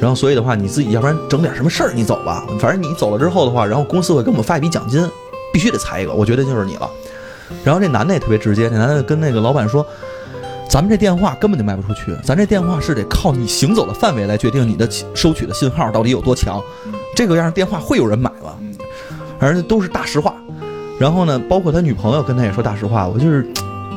[0.00, 2.44] 然后，所以的话，你自己要不然整点什么事儿，你走吧。
[2.58, 5.08] 反正你走了之后的话，然后公司会给我们发一笔奖金，
[5.52, 6.12] 必须得裁一个。
[6.12, 6.90] 我觉得就是你了。
[7.62, 9.86] 然后这男的也特别直接，这男的跟那个老板说
[10.68, 16.60] ：“咱们这电话根本就卖不出去，咱这电话是得靠你行走的范围来决定你的收取的信号到底有多强。
[17.14, 18.56] 这个样电话会有人买吗？
[19.38, 20.34] 反正都是大实话。
[20.98, 23.46] 然后呢，包括他女朋友跟他也说大实话，我就是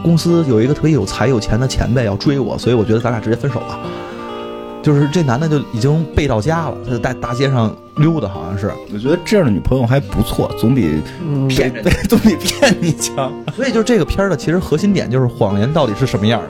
[0.06, 3.80] 公司有一个特别有才有钱的前辈要追我，所以我觉得咱俩直接分手吧。”
[4.84, 8.72] 就是这男的就已经背到家了，他就在大街上溜达，好像是。
[8.94, 11.02] 我觉得这样的女朋友还不错，总比
[11.50, 13.34] 骗对， 总比骗你强。
[13.56, 16.48] 所以就这个片儿的其实核心点就是谎言到底是什么样的。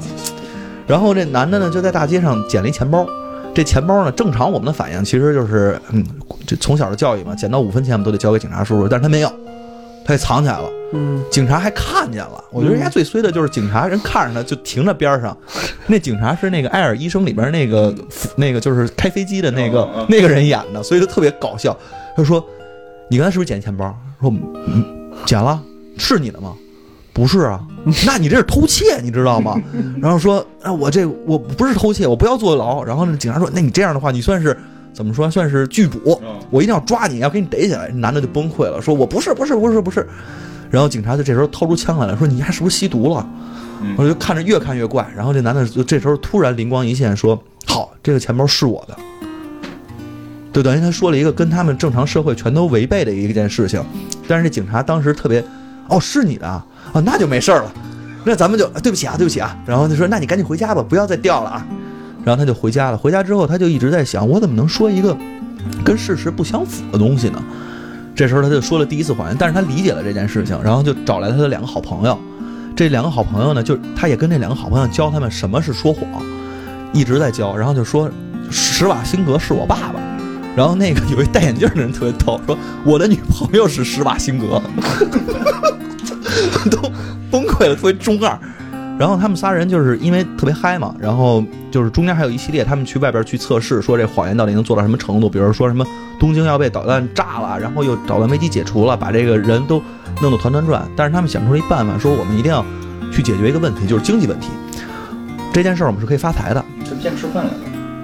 [0.86, 3.08] 然后这男的呢就在大街上捡了一钱包，
[3.54, 6.06] 这钱包呢正常我们的反应其实就是，嗯，
[6.46, 9.32] 这从小的教育嘛，捡到五分钱我们都得交给警察叔叔，但是他没有。
[10.06, 12.44] 他给藏起来了，嗯，警察还看见了。
[12.52, 15.36] 我觉得人家最衰的就是警察，人看着他就停在边上。
[15.88, 17.94] 那警察是那个《艾尔医生》里边那个
[18.36, 21.76] 那个就是开飞机的那个那个人演的，所以就特别搞笑。
[22.16, 22.46] 他说
[23.10, 24.32] ：“你刚才是不是捡钱包？”说
[25.26, 25.60] ：“捡了，
[25.98, 26.54] 是你的吗
[27.12, 27.60] ？”“不是啊。
[28.06, 29.60] ”“那你这是偷窃，你知道吗？”
[30.00, 34.56] 然后说：“啊，我这我不是偷窃，我不要坐牢。”然后呢，警察说：“那你这样的话，你算是。”
[34.96, 36.20] 怎么说算是剧捕？
[36.50, 37.90] 我一定要抓你，要给你逮起来。
[37.90, 40.08] 男的就崩溃了，说我不是，不是，不是，不是。
[40.72, 43.28] 然后警察就这时候掏出枪来了，说你还是不是吸毒了？
[43.98, 45.06] 我就看着越看越怪。
[45.14, 47.38] 然后这男的就这时候突然灵光一现，说
[47.68, 48.96] 好，这个钱包是我的。
[50.54, 53.84] 就等于他说了一个跟他们正常社会全都违背的一件事情。
[54.28, 55.44] 但是这警察当时特别，
[55.90, 56.66] 哦，是你的啊，
[57.04, 57.72] 那就没事了。
[58.24, 59.56] 那咱们就对不起啊，对不起啊。
[59.68, 61.68] 然后他说，那你赶紧回家吧，不要再掉了啊。
[62.26, 62.98] 然后他就回家了。
[62.98, 65.16] 回家之后，他就一直在想，我怎么能说一个
[65.84, 67.42] 跟事实不相符的东西呢？
[68.16, 72.18] 这时候他就说了第一次谎言，但是他理解了这件事情，然后就找来他的两个好朋友。
[72.76, 76.10] 这两个好朋友呢，就他也跟这两个好朋友教他们什么是说谎，
[76.92, 78.10] 一直在教，然后就说
[78.50, 80.00] 施瓦辛格是我爸爸。
[80.56, 84.62] 然后那个有一戴眼镜的人特别逗，说我的女朋友是施瓦辛格，
[86.72, 86.90] 都
[87.30, 88.40] 崩溃了，特别中二。
[88.98, 95.86] 然后他们仨人就是因为特别嗨嘛，然后就是中间还有一系列，他们去外边去测试，说这谎言到底能做到什么程度，比如说什么
[96.18, 99.82] 东京要被导弹炸了，然后又导弹危机解除了，把这个人都
[100.22, 100.88] 弄得团团转。
[100.96, 102.66] 但是他们想出了一办法，说我们一定要
[103.12, 104.50] 去解决一个问题，就是经济问题。
[105.52, 106.64] 这件事儿我们是可以发财的。
[106.86, 107.60] 这先吃饭来的。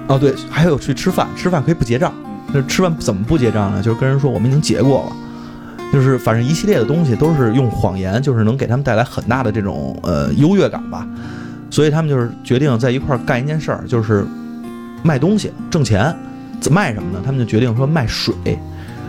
[0.08, 2.12] 哦，对，还有去吃饭，吃饭可以不结账。
[2.52, 3.82] 那吃饭怎么不结账呢？
[3.82, 5.16] 就是跟人说我们已经结过了。
[5.92, 11.06] 就是反正一系列的东西都是用谎言，就是能给他们带来很大的这种呃优越感吧，
[11.70, 14.24] 所以他们就是决定在一块儿干一件事儿，就是
[15.02, 16.14] 卖东西挣钱。
[16.70, 17.20] 卖什么呢？
[17.24, 18.32] 他们就决定说卖水。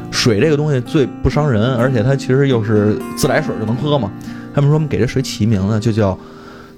[0.10, 4.12] 水这个东西最不伤人，而且它其实又是自来水就能喝嘛。
[4.56, 6.18] 他们说我们给这水起名字就叫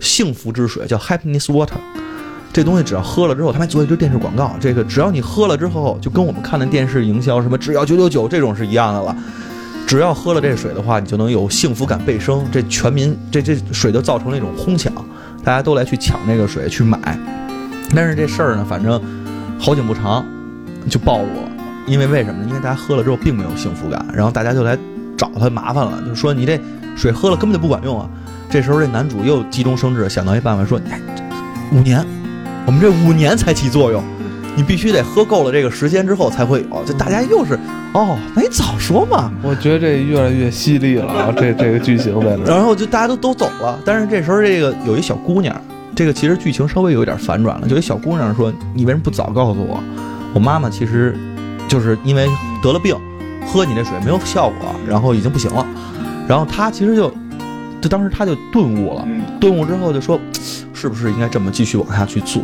[0.02, 1.78] 幸福之水，叫 Happiness Water。
[2.52, 4.54] 这东西只要喝了之后，他们做一堆电视广告。
[4.60, 9.16] 这个只要你喝了之后，就跟我们看的电视营销什么只要九九九这种是一样的了。
[9.88, 12.44] 只要喝了这水的话，你就能有幸福感倍升。
[12.52, 14.92] 这全民这这水就造成了一种哄抢，
[15.44, 16.98] 大家都来去抢这个水去买。
[17.96, 19.00] 但是这事儿呢，反正
[19.60, 20.26] 好景不长，
[20.90, 21.52] 就暴露了。
[21.86, 22.48] 因为为什么呢？
[22.50, 24.76] 因为大家喝了之后并没有幸福感，然后大家就来
[25.16, 26.60] 找他麻烦了，就说你这
[26.96, 28.10] 水喝了根本就不管用啊。
[28.50, 30.82] 这时候这男主又急中生智，想到一办法，说：
[31.72, 32.04] 五年，
[32.66, 34.04] 我们这五年才起作用。
[34.56, 37.60] 你必须得喝够了这个时间之后才会有，就大家又是
[37.94, 39.32] 哦，那你早说嘛！
[39.44, 42.44] 我觉得这越来越犀利了啊，这这个剧情在这。
[42.44, 45.56] 然后就大家都都走了，但是这时候这个有一小姑娘，
[45.94, 49.82] 这个其实剧情稍微有一点反转了，就一小姑娘说：“你为什么不早告诉我？
[50.34, 51.18] 我妈妈其实
[51.68, 52.28] 就是因为
[52.62, 52.96] 得了病，
[53.46, 55.66] 喝你这水没有效果，然后已经不行了。
[56.28, 57.14] 然后她其实就
[57.82, 59.08] 就当时她就顿悟了，
[59.40, 60.20] 顿悟之后就说，
[60.74, 62.42] 是不是应该这么继续往下去做？”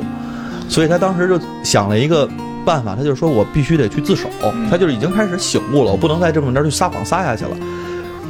[0.72, 2.26] 所以他当时就想了一个
[2.66, 4.30] 办法，他就说我必须得去自首，
[4.70, 7.52] 他就是已经开始醒悟了，我不能再这么着去撒谎撒下去了。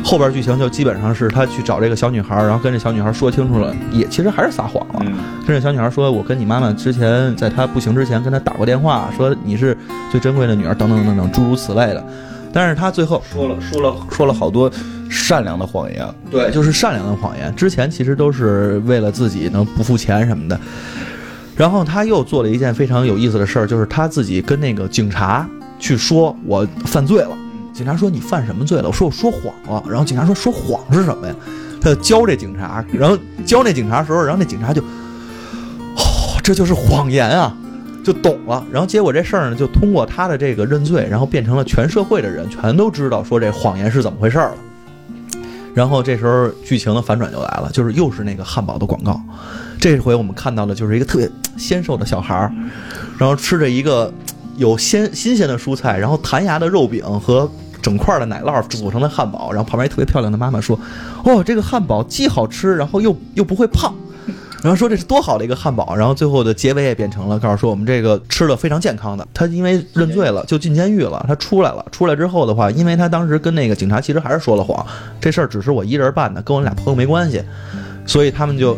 [0.03, 5.05] 后边剧情就基本上是他去找这个小女孩，然后跟这小女孩说清楚了，也其实还是撒谎了。
[5.45, 9.77] 跟这小女孩说，我跟你妈妈之前在她不行之前跟她打过电话，说你是
[10.09, 12.03] 最珍贵的女儿，等等等等，诸如此类的。
[12.51, 14.69] 但是他最后说了说了说了好多
[15.09, 17.53] 善良的谎言，对，就是善良的谎言。
[17.55, 20.59] 之前其实都是为了自己能不付钱什么的。
[21.62, 25.47] 然后他又做了一件非常有意思的事儿，就是他自己跟那个警察
[25.78, 27.38] 去说：“我犯罪了。”
[27.72, 31.36] 警察说：“你犯什么罪了？”我说：“我说谎了。”然后警察说：“说谎是什么呀？”
[31.80, 34.82] 他就教这警察，然后教那警察的时候，然后那警察就
[35.97, 37.55] ：“哦，这就是谎言啊！”
[38.03, 38.66] 就懂了。
[38.72, 44.55] 然后结果这事儿呢，就通过他的这个认罪，然后变成了全社会的人全都知道说这谎言是怎么回事了。
[45.76, 49.22] 然后这时候剧情的反转就来了，就是又是那个汉堡的广告。
[49.82, 51.27] 这回我们看到的就是一个特别
[51.57, 52.53] 纤瘦的小孩儿，
[53.17, 54.13] 然后吃着一个
[54.55, 57.49] 有鲜新鲜的蔬菜，然后弹牙的肉饼和
[57.82, 59.51] 整块的奶酪组成的汉堡。
[59.51, 60.79] 然后旁边一特别漂亮的妈妈说
[61.25, 63.91] ：“哦，这个汉堡既好吃，然后又又不会胖。”
[64.61, 65.95] 然后说这是多好的一个汉堡。
[65.95, 69.27] 然后最后的结尾也变成了告诉说我们这个吃的非常健康的。
[69.34, 71.84] 他因为认罪了就进监狱了，他出来了。
[71.91, 74.86] 出来之后的话，因为他当时跟那个警察其实还是说了谎，
[75.19, 77.41] 这事儿只是我一人办的，跟我俩朋友没关系，
[78.05, 78.77] 所以他们就。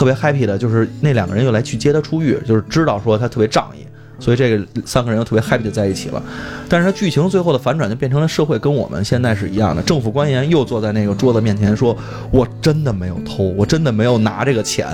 [0.00, 3.84] 特别 happy 的就是那两个人又来去接他出狱，就是知道说他特别仗义，
[4.18, 6.22] 所以这个三个人又特别 happy 的在一起了。
[6.70, 11.94] 但是他剧情最后的反转就变成了社会跟我们现在是一样的，政府官员又坐在那个桌子面前说
[12.32, 14.86] ：“我真的没有偷，我真的没有拿这个钱，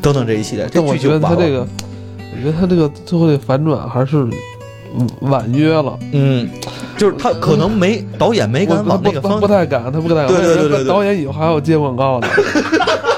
[0.00, 1.66] 等等这一系列。”但我觉得他这个，
[2.34, 4.26] 我觉得他这个最后的反转还是
[5.20, 5.98] 婉约了。
[6.12, 6.48] 嗯，
[6.96, 10.28] 就是他可能没导演没敢往那个方，不太敢，他不太敢。
[10.28, 12.26] 对对对对，导演以后还要接广告呢。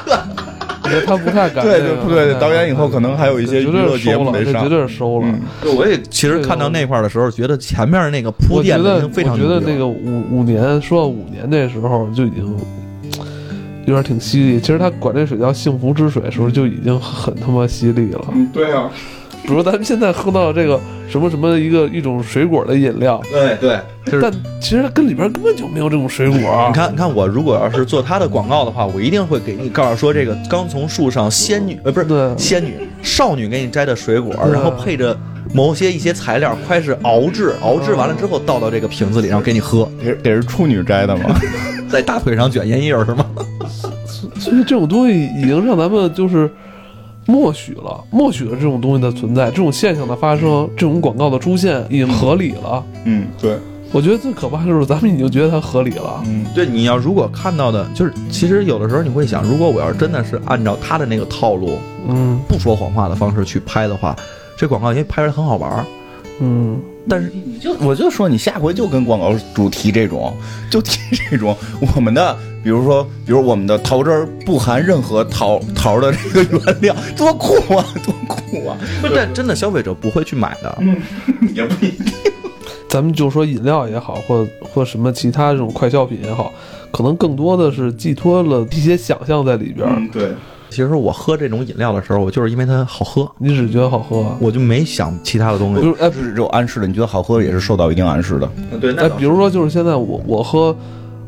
[1.07, 1.65] 他不太敢。
[1.65, 5.29] 对对对，导演以后可能还有一些娱乐节目没上，绝对是收了。
[5.77, 9.33] 我也其实看到那块的时候，觉得前面那个铺垫已经非常。
[9.33, 12.57] 我觉得那个五五年说到五年那时候就已经
[13.87, 14.61] 有点挺犀利。
[14.61, 18.25] 其实他管这水叫幸福之水的时候就已经很他妈犀利了。
[18.53, 18.91] 对啊。
[19.47, 26.39] 比如咱们现在喝到这个什么什么一个一种水果的饮料，对对，但其实跟里边根本就没有这种水果。
[26.69, 32.07] 你看，你看我如果要是做他的广告的话，我一定会给你告诉说这个刚从树上仙女呃不是
[32.39, 35.17] 仙女少女给你摘的水果，然后配着
[35.53, 39.89] 某些一些材料，开始熬制，熬制完了之后倒到这个瓶子里，然后给你喝。
[40.05, 41.35] 得得是处女摘的吗？
[41.91, 43.27] 在大腿上卷烟叶是吗？
[44.39, 46.49] 所以这种东西已经让咱们就是。
[47.27, 52.85] 默许了，默许了这种东西的存在，这种现象的发生，这种广告的出现已经合理了。
[53.05, 53.57] 嗯，对。
[53.95, 56.23] 我觉得最可怕就是咱们已经觉得它合理了。
[56.25, 64.17] 嗯，对，你要如果看到的，就是其实有的时候你会想，如果我要是真的是按照他的那个套路，嗯不说谎话的方式去拍的话，
[64.57, 65.85] 这广告因为拍出来很好玩儿，
[66.41, 70.35] 嗯，但是你就我就说你下回就跟广告主提这种，
[70.71, 70.99] 就提
[71.31, 71.57] 这种
[71.95, 78.77] 我们的，比如说，比如我们的桃汁儿不含任何桃桃的这个原料，多酷啊，多酷啊！
[79.01, 80.79] 不是，但真的消费者不会去买的。
[80.81, 80.97] 嗯
[81.55, 82.13] 也不一定。
[82.89, 86.53] 咱们就说饮料也好，或或什么其他这种快消品也好，
[86.93, 90.31] 可能更多的是寄托了一些想象在里边对，
[90.73, 95.81] 其实我喝这种饮料的时候，我就是因为它好喝，你只觉得好喝，我就没想其他的东西。
[95.83, 98.51] 比如哎是有暗示的，你觉得好喝也是受到一定暗示的。
[98.81, 100.75] 对，那，比如说就是现在我我喝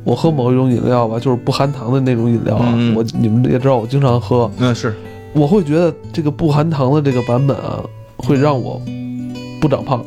[0.02, 4.94] 我喝某一种饮料吧，就是不含糖的那种饮料啊，嗯我你们也知道我经常喝，嗯是，
[5.34, 7.78] 我会觉得这个不含糖的这个版本啊，
[8.16, 8.80] 会让我
[9.60, 10.02] 不长胖。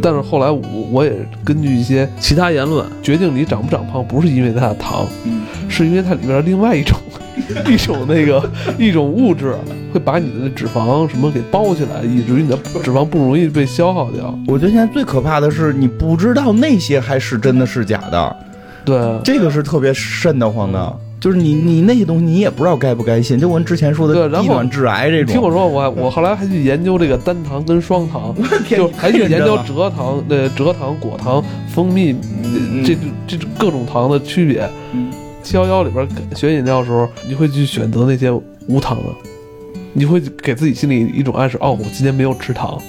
[0.00, 0.60] 但是后来我
[0.92, 1.12] 我也
[1.44, 5.42] 根据一些其他言论决定你长不长胖，不是因为它的糖，嗯。
[5.68, 6.98] 是因为它里边另外一种
[7.68, 9.54] 一种那个一种物质
[9.92, 14.36] 会把你的脂肪什么给包起来，以至于你的脂肪不容易被消耗掉。
[14.46, 18.36] 我觉得现在最可怕的是，你不知道那些还是真的是假的，
[18.84, 20.96] 对，这个是特别瘆得慌的。
[21.20, 25.30] 就是你你那些东西你也不知道该不该信，就我们之前说的对然后地暖致癌这种。
[25.30, 28.34] 听我说，我我后来还去研究这个单糖跟双糖，
[28.66, 34.66] 就还去研究蔗糖、呃蔗糖、果糖、蜂蜜嗯这这各种糖的区别。
[34.94, 35.10] 嗯
[35.42, 38.30] 七幺幺里边选饮料的时候，你会去选择那些
[38.66, 39.04] 无糖的，
[39.92, 42.80] 你会给自己心里一种暗示，哦，我今天没有吃糖。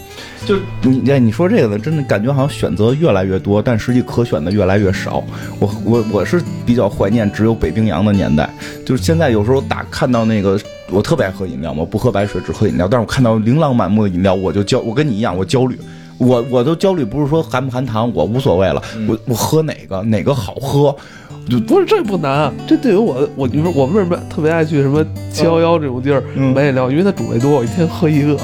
[0.45, 5.23] 就你哎，你说这个呢，真的感觉好像选择越来越多，但实际可选的越来越少。
[5.59, 8.49] 我我我是比较怀念只有北冰洋的年代，
[8.85, 15.77] 就是现在有时候打看到那个，我特别爱喝饮料嘛，不喝白水只喝饮料，但是我看到琳琅满目的饮料，我就焦，我跟你一样，我焦虑。
[16.21, 20.95] 我我都焦虑，不是说含不含糖，我无所谓了，我我喝哪个哪个好喝，
[21.49, 26.91] 就不是这不难啊，这对于我我你说我为什么特别爱去什么七幺幺这种地儿嗯买饮料？
[26.91, 28.37] 因为它种类多，我一天喝一个，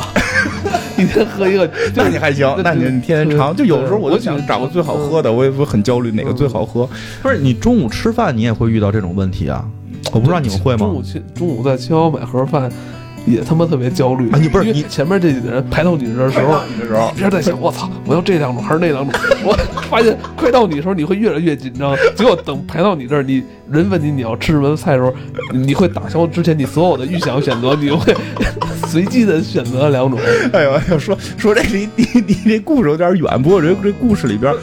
[0.97, 1.69] 一天喝一个。
[1.95, 3.55] 那你还行，那你你天天尝。
[3.55, 6.89] 就有时候我就想找个最好喝的，我也不很焦虑哪个最好喝。
[7.21, 9.63] 不是你中午吃饭你也会遇到这种问题啊？
[10.13, 11.03] 我不知道你们会吗中午？
[11.03, 12.71] 去中午在七幺幺买盒饭，
[13.27, 19.19] 也他妈特别焦虑啊你不是你前面这几个人排到你这儿的时候，你的时候一边在想我操，我要这两种还是那两种？
[19.43, 19.53] 我
[19.89, 21.95] 发现快到你的时候，你会越来越紧张。
[22.15, 25.13] 结果等排到你这儿，你人问你你要吃什么菜的时候，
[25.53, 28.15] 你会打消之前你所有的预想选择，你会
[28.87, 30.17] 随机的选择两种。
[30.53, 34.53] 哎呦，哎呦，说说这离离离这故事有点远，不过这这故事里边，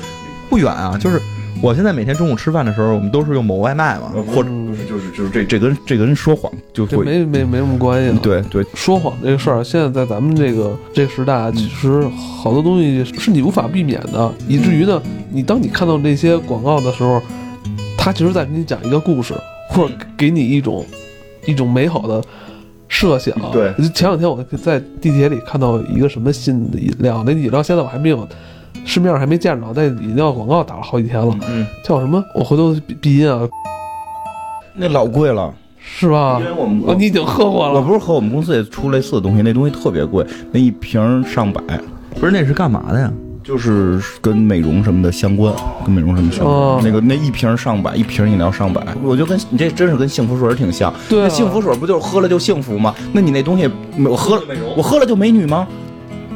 [0.48, 1.20] 不远啊，就是
[1.64, 8.18] 我现在每天中午吃饭的时候，我们都是用某外卖嘛，或者嗯就是就是这这跟这跟说谎就没没没什么关系了。
[8.20, 12.06] 对对，说谎这个事儿，现在在咱们这个这个时代啊，其实
[12.42, 15.00] 好多东西是你无法避免的，以至于呢，
[15.30, 17.18] 你当你看到这些广告的时候，
[17.96, 19.32] 他其实在给你讲一个故事，
[19.70, 20.84] 或者给你一种
[21.46, 22.22] 一种美好的
[22.88, 23.34] 设想。
[23.50, 28.28] 对前两天我在地铁里看到一个什么新的饮料，那饮料现在我还没有
[28.84, 32.22] 市面上还没见着，那饮料广告打了好几天了，嗯，叫什么？
[32.34, 33.48] 我回头闭闭音啊，
[34.74, 36.46] 那老贵了，是吧因？
[36.46, 37.74] 为我们哦，你已经喝过了。
[37.74, 41.62] 我不是和我们公司也出类似的东西，那东西特别贵，那一瓶上百，
[42.20, 43.12] 不是那是干嘛的呀？
[43.42, 45.52] 就是跟美容什么的相关，
[45.84, 46.54] 跟美容什么相关。
[46.54, 50.92] 哦那个那一瓶上百，一瓶饮料上百，我就跟你这真是跟幸福水挺像。
[51.10, 52.94] 对啊那幸福水不就是喝了就幸福吗？
[53.12, 53.68] 那你那东西，
[54.08, 54.42] 我喝了
[54.76, 55.66] 我喝了就美女吗？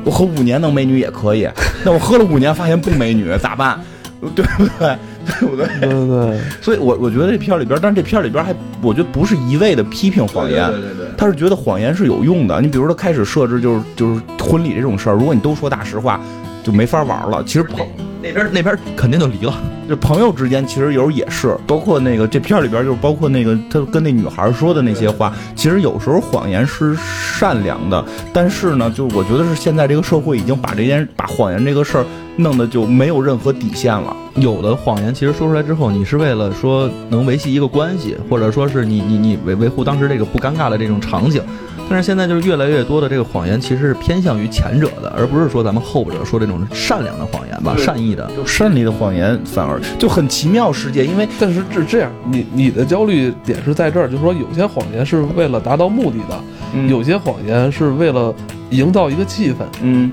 [0.04, 1.48] 我喝五年能美女也可以，
[1.84, 3.78] 那我喝了五年发现不美女咋办？
[4.34, 4.98] 对不对？
[5.40, 5.66] 对不对？
[5.80, 8.52] 对对对， 所以我我觉得这片里边，但是这片里边还，
[8.82, 11.06] 我觉得不是一味的批评谎言，对对。
[11.16, 12.60] 他是觉得谎言是有用的。
[12.60, 16.20] 你比如说，他开始设置就是就是婚礼这种事儿，如果你都说大实话，
[16.64, 17.42] 就没法玩了。
[17.44, 17.86] 其实朋
[18.20, 19.54] 那边那边肯定就离了。
[19.88, 32.04] 就朋友之间，其实有时候也是，包括那个这片里边，就是包括那个他跟那女孩说的那些话，其实有时候谎言是善良的，但是呢，就我觉得是现在这个社会已经把这件把谎言这个事儿
[32.38, 34.16] 弄得就没有任何底线了。
[34.36, 41.42] 有的谎言其实说出来之后，你是为了说能维系一个关系，或者说是你你你维维护当时这个不尴尬的这种场景。
[41.90, 48.30] 但是现在就是越来越多的这个谎言，其实是偏向于前者的，而不是说咱们后者说这种善良的谎言吧，善意的。
[48.36, 58.34] 就善意的谎言反而就很奇妙世界，因为但是是这样，你你的焦虑点是在这儿，就是说有些谎言是为了达到目的的，有些谎言是为了
[58.68, 60.12] 营造一个气氛，嗯，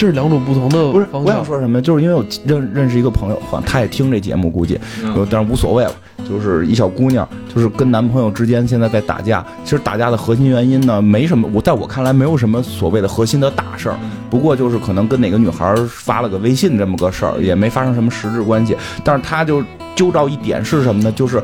[0.00, 1.44] 这是两种不同的不是，我想。
[1.44, 4.80] 说什么，就是因为我认认识一个朋友，好像他也听这节目，估计，
[5.14, 5.92] 呃但是无所谓了。
[6.26, 9.44] 就是一小姑娘，就是跟男朋友之间现在在打架。
[9.62, 13.98] 其实打架的核心原因呢，没什么，我在我看来没有什么所谓的核心的大事儿，
[14.30, 18.74] 不过就是可能跟哪个女孩发了个微信这么个事儿，也没发生什么实质关系。
[19.04, 19.62] 但是他就
[19.94, 21.12] 揪着一点是什么呢？
[21.12, 21.42] 就是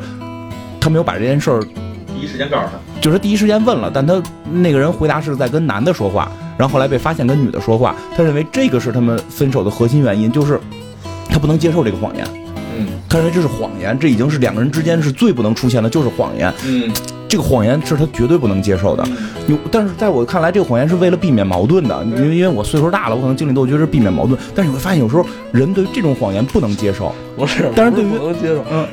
[0.80, 1.62] 他没有把这件事儿
[2.06, 10.58] 第一时间告诉他，就是第一时间问了，但他那个人回答是在跟男的说话，然后后来被发现跟女的说话，他认为这个是他们分手的核心原因，就是
[11.28, 12.26] 他不能接受这个谎言，
[12.78, 12.88] 嗯。
[13.08, 16.90] 他认为这是谎言，这已经是两个人之间是最不能出现的，就是谎言，嗯。
[17.28, 19.04] 这个谎言是他绝对不能接受的。
[19.48, 28.86] 有，但是在我看来，这个谎言是为了避免矛盾的，因为因为我岁数大了，我可能经历斗觉是避免矛盾，但是你会发现有时候人对于这种谎言不能接受，不是，但是对于不不能接受，嗯，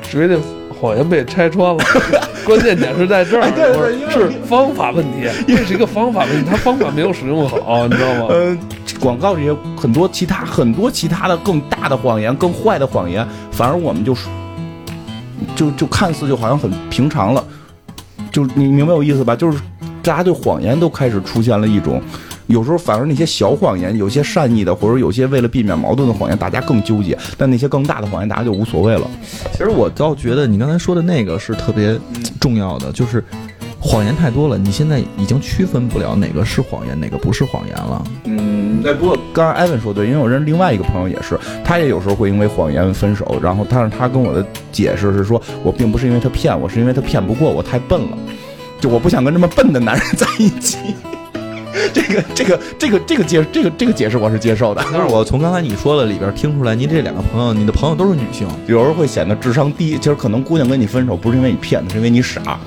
[0.84, 1.82] 谎言被拆穿了。
[2.44, 7.58] 关键点是在这儿，是方法问题，这是一个方法问题，他方法没有使用好，
[7.88, 8.26] 你知道吗？
[8.30, 8.58] 呃，
[9.00, 14.28] 广告这些很多其他很多其他的更大的谎言、更坏的谎言，反而我们就是
[15.56, 17.42] 就就看似就好像很平常了，
[18.30, 19.34] 就你明白我意思吧？
[19.34, 19.58] 就是
[20.04, 22.02] 大家对谎言都开始出现了一种，
[22.48, 29.08] 有时候反而那些小谎言，有些善意的，或者有些为了避免矛盾的谎言，大家更纠结；但那些更大的谎言，大家就无所谓了。
[29.52, 32.00] 其实我倒觉得你刚才说的那个是特别
[32.40, 33.24] 重要的，就是
[33.80, 38.04] 谎言太多了，你现在已经区分不了哪个是谎言，哪个不是谎言了。
[38.26, 48.18] 嗯，那不过刚才艾文说对，因为我认识另外一个朋友也是，他也有时候会因为谎言分手，然后但是他跟我的解释是说，我并不是因为他骗我，是因为他骗不过我，太笨了，
[48.80, 50.78] 就我不想跟这么笨的男人在一起。
[51.94, 59.98] 这个这个这个这个解这个这个解释我是接受的，但是我从刚才你说的里边听出来，您这两个朋友，你的朋友都是女性，有时候会显得智商低。
[59.98, 62.60] 其实可能姑娘跟你分手不是因为你骗她，是因为你傻。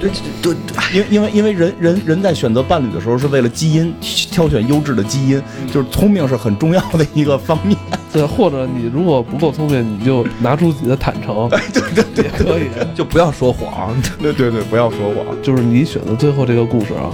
[0.00, 0.10] 对
[0.40, 7.76] 对对，因因为因为人人人在选择伴侣的时候是为了基因挑选优质的基因，就是聪明是很重要的一个方面。
[8.10, 12.70] 对，或者你如果不够聪明，你就拿出自己的坦诚， 对对对也可以。
[12.94, 13.94] 就不要说谎。
[14.18, 15.36] 对对对，不要说谎。
[15.42, 17.12] 就是你选择最后这个故事啊，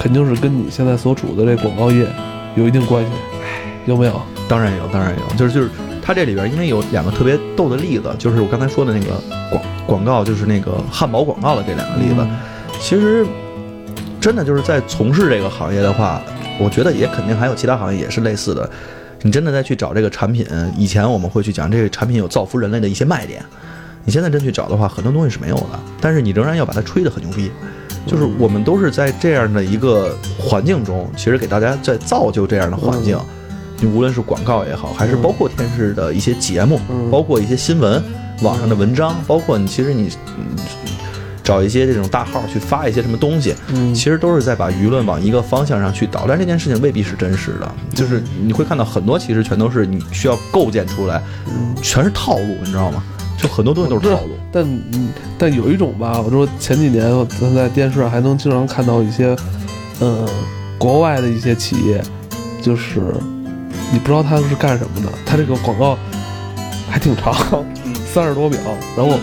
[0.00, 2.06] 肯定是跟你现在所处的这广告业
[2.56, 3.10] 有一定关系，
[3.84, 4.20] 有没有？
[4.48, 5.68] 当然有，当然有，就是就是
[6.02, 12.26] 它这里边因为有两个特别逗的例子，就是我刚才说的那个广广告，就是那个汉堡广告的这两个例子，
[12.80, 13.26] 其实
[14.18, 16.22] 真的就是在从事这个行业的话，
[16.58, 18.68] 我觉得也肯定还有其他行业也是类似的。
[19.22, 20.46] 你真的再去找这个产品，
[20.78, 23.44] 以前我们会去讲这个产品有造福人类的一些卖点，
[24.06, 27.52] 你现在真去找的话，很多东西是没有的，但是你仍然要把它吹得很牛逼。
[28.06, 33.18] 就是我们都是在这样的一个环境中，其实给大家在造就这样的环境。
[33.78, 37.10] 你无论是广告也好，还是包括电视的一些节目，嗯。
[37.10, 38.02] 包括一些新闻、
[38.42, 40.56] 网上的文章，包括你其实你嗯
[41.42, 43.94] 找一些这种大号去发一些什么东西，嗯。
[43.94, 51.22] 其实都是在把舆论往一个方向上去导，但这件事情未必是真实的，就是你会看到很多其实全都是你需要构建出来，
[51.80, 53.02] 全是套路，你知道吗？
[53.40, 54.30] 就很多东西都是套路。
[54.52, 57.10] 但嗯，但有一种吧，我说前几年
[57.40, 59.36] 咱在电视上还能经常看到一些，
[60.00, 60.28] 呃，
[60.76, 62.02] 国外的一些企业，
[62.60, 63.00] 就是
[63.92, 65.96] 你不知道他是干什么的，他这个广告
[66.90, 67.34] 还挺长，
[68.12, 68.58] 三十多秒，
[68.96, 69.18] 然后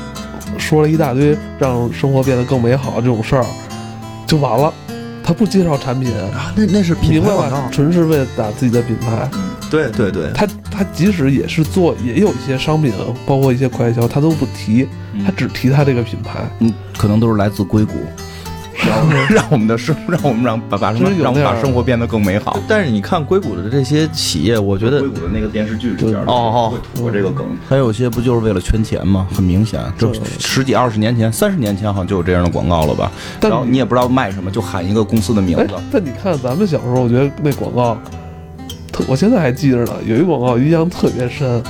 [0.57, 3.45] 说了一大堆让生活变得更美好这种事儿，
[4.26, 4.74] 就完了。
[5.24, 9.30] 他不介绍产品，啊，那那是品明白牌广告？，吧纯是为了打自己的品牌。
[9.70, 10.47] 对对对，他
[10.78, 12.93] 他即使也是做，也有一些商品，
[13.25, 14.88] 包括一些快销，他都不提，
[15.25, 16.39] 他只提他这个品牌。
[16.59, 17.93] 嗯，可能都是来自硅谷，
[18.86, 22.59] 让 让我们的生，让我们让把把什么让我们把生活变得更美好。
[22.67, 29.25] 但是你看硅谷的这些企业，我觉得硅谷的那个电视剧里边哦哦会吐这个梗，还有些不就是为了圈钱吗？
[29.34, 33.11] 很明显，就十几二十年前、三十年前好像就有这样的广告了吧？
[33.39, 37.97] 但然后你也不知道卖什么，就喊一个公司的名哎字。，但你看咱们小时候，我觉得那广告，
[38.98, 39.93] 特我现在还记着呢。
[40.06, 41.62] 有一广告印象特别深，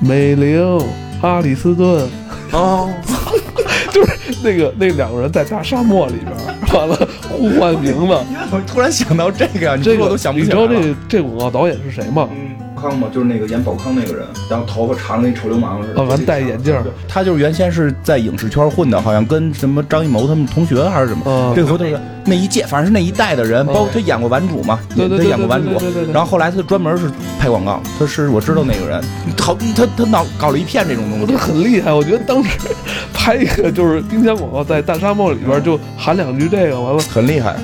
[0.00, 0.78] 美玲、
[1.22, 2.06] 阿里斯顿，
[2.52, 2.92] 哦，
[3.90, 4.12] 就是
[4.44, 6.36] 那个那两个人在大沙漠里边，
[6.74, 8.14] 完了互换名字。
[8.52, 10.66] 我突然想到这个呀，你这个说我都想不你知道。
[10.66, 12.28] 这这广告导演是谁吗？
[12.30, 12.50] 嗯，
[12.88, 16.00] 康嘛，就是那个演宝康那个人，然后头发长的跟臭流氓似的。
[16.00, 21.30] 哦完戴眼镜儿他就是原先是在影视圈混的，好像跟什么张艺谋他们同学还是什么。
[21.30, 25.70] 啊这回头是那一届，反正是那一代的人，包括他演过顽主嘛，他对对他演过顽主。
[26.12, 29.02] 然后后来他专门是拍广告，他是我知道那个人，
[29.40, 31.36] 好，他他脑搞了一片这种东西。
[31.36, 31.92] 很厉害。
[31.92, 32.50] 我觉得当时
[33.12, 37.56] 拍一个就是冰箱广告，在大沙漠里边就喊两句这个，完了，很厉害，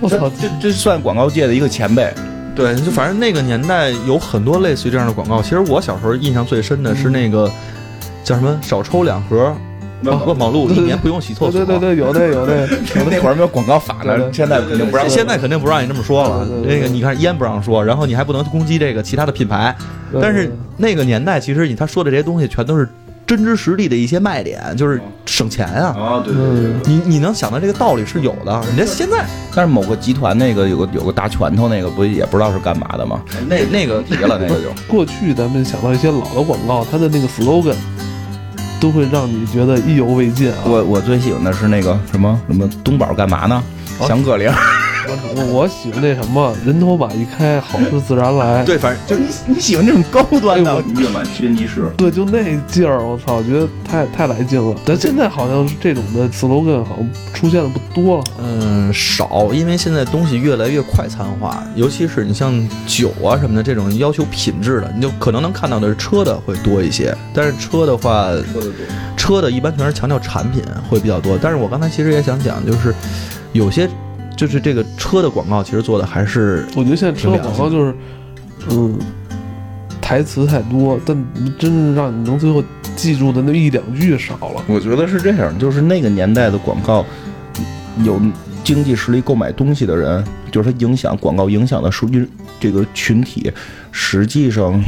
[0.00, 0.30] 我操！
[0.40, 2.12] 这这算广告界的一个前辈。
[2.60, 5.40] 对，就反正那个年代有很多类似于这样的广告。
[5.40, 7.50] 其实我小时候印象最深的是那个
[8.22, 9.56] 叫什么“少抽两盒
[10.02, 11.52] 万宝路，一年不用洗厕所”。
[11.64, 12.52] 对对对对，有的有那
[13.00, 13.96] 有那那会儿没有广告法
[14.30, 15.08] 现在肯定不让。
[15.08, 19.74] 现在肯定不让你这么说了那个你看烟不让说，然后你还不能攻击这个其他的品牌，
[20.20, 22.86] 但是那个年代其实你他说的这些东西全都是
[23.30, 25.94] 真知实地的一些卖点，就是省钱啊。
[25.96, 29.24] 啊，对对对，你你能想到这个道理是有的，人家现在
[29.54, 33.22] 但是某个集团那个有个有个大拳头，那个不也不知道是干嘛的吗？
[33.48, 37.76] 那那个别了，那个 就过去咱们想到一些老的广告，它的那个 slogan
[38.80, 40.58] 都会让你觉得意犹未尽啊。
[40.64, 43.62] 我我最喜欢的是那个什么什么东宝干嘛呢？
[44.00, 44.54] 哦香格里拉，
[45.34, 48.64] 我我喜欢那什么，人头马一开，好事自然来。
[48.64, 51.90] 对，反正就你你喜欢这种高端的哎月满轩尼诗。
[51.96, 54.76] 对，就那劲儿，我操，我觉得太太来劲了。
[54.84, 58.24] 但现在好像是这种的 slogan 好像出现的不多了。
[58.42, 62.52] 嗯，少，因为现在东西越来越快餐化，尤其是你像
[62.86, 67.16] 酒啊什么的这种要求品质的，你就可能能看到的是车的会多一些。
[67.34, 68.28] 但是车的话，
[69.16, 71.38] 车的一般全是强调产品会比较多。
[71.40, 72.94] 但是我刚才其实也想讲，就是
[73.52, 73.88] 有些
[74.40, 77.94] 就是这个车的广告，其实做的还是我觉得现在车广告就是，
[78.70, 78.98] 嗯，
[80.00, 81.14] 台词太多，但
[81.58, 82.64] 真正让你能最后
[82.96, 84.64] 记住的那一两句少了。
[84.66, 87.04] 我觉得是这样，就是那个年代的广告，
[88.02, 88.18] 有
[88.64, 92.26] 经济实力购买东西的人，就是它影响广告影响的属于
[92.58, 93.52] 这个群体，
[93.92, 94.82] 实际上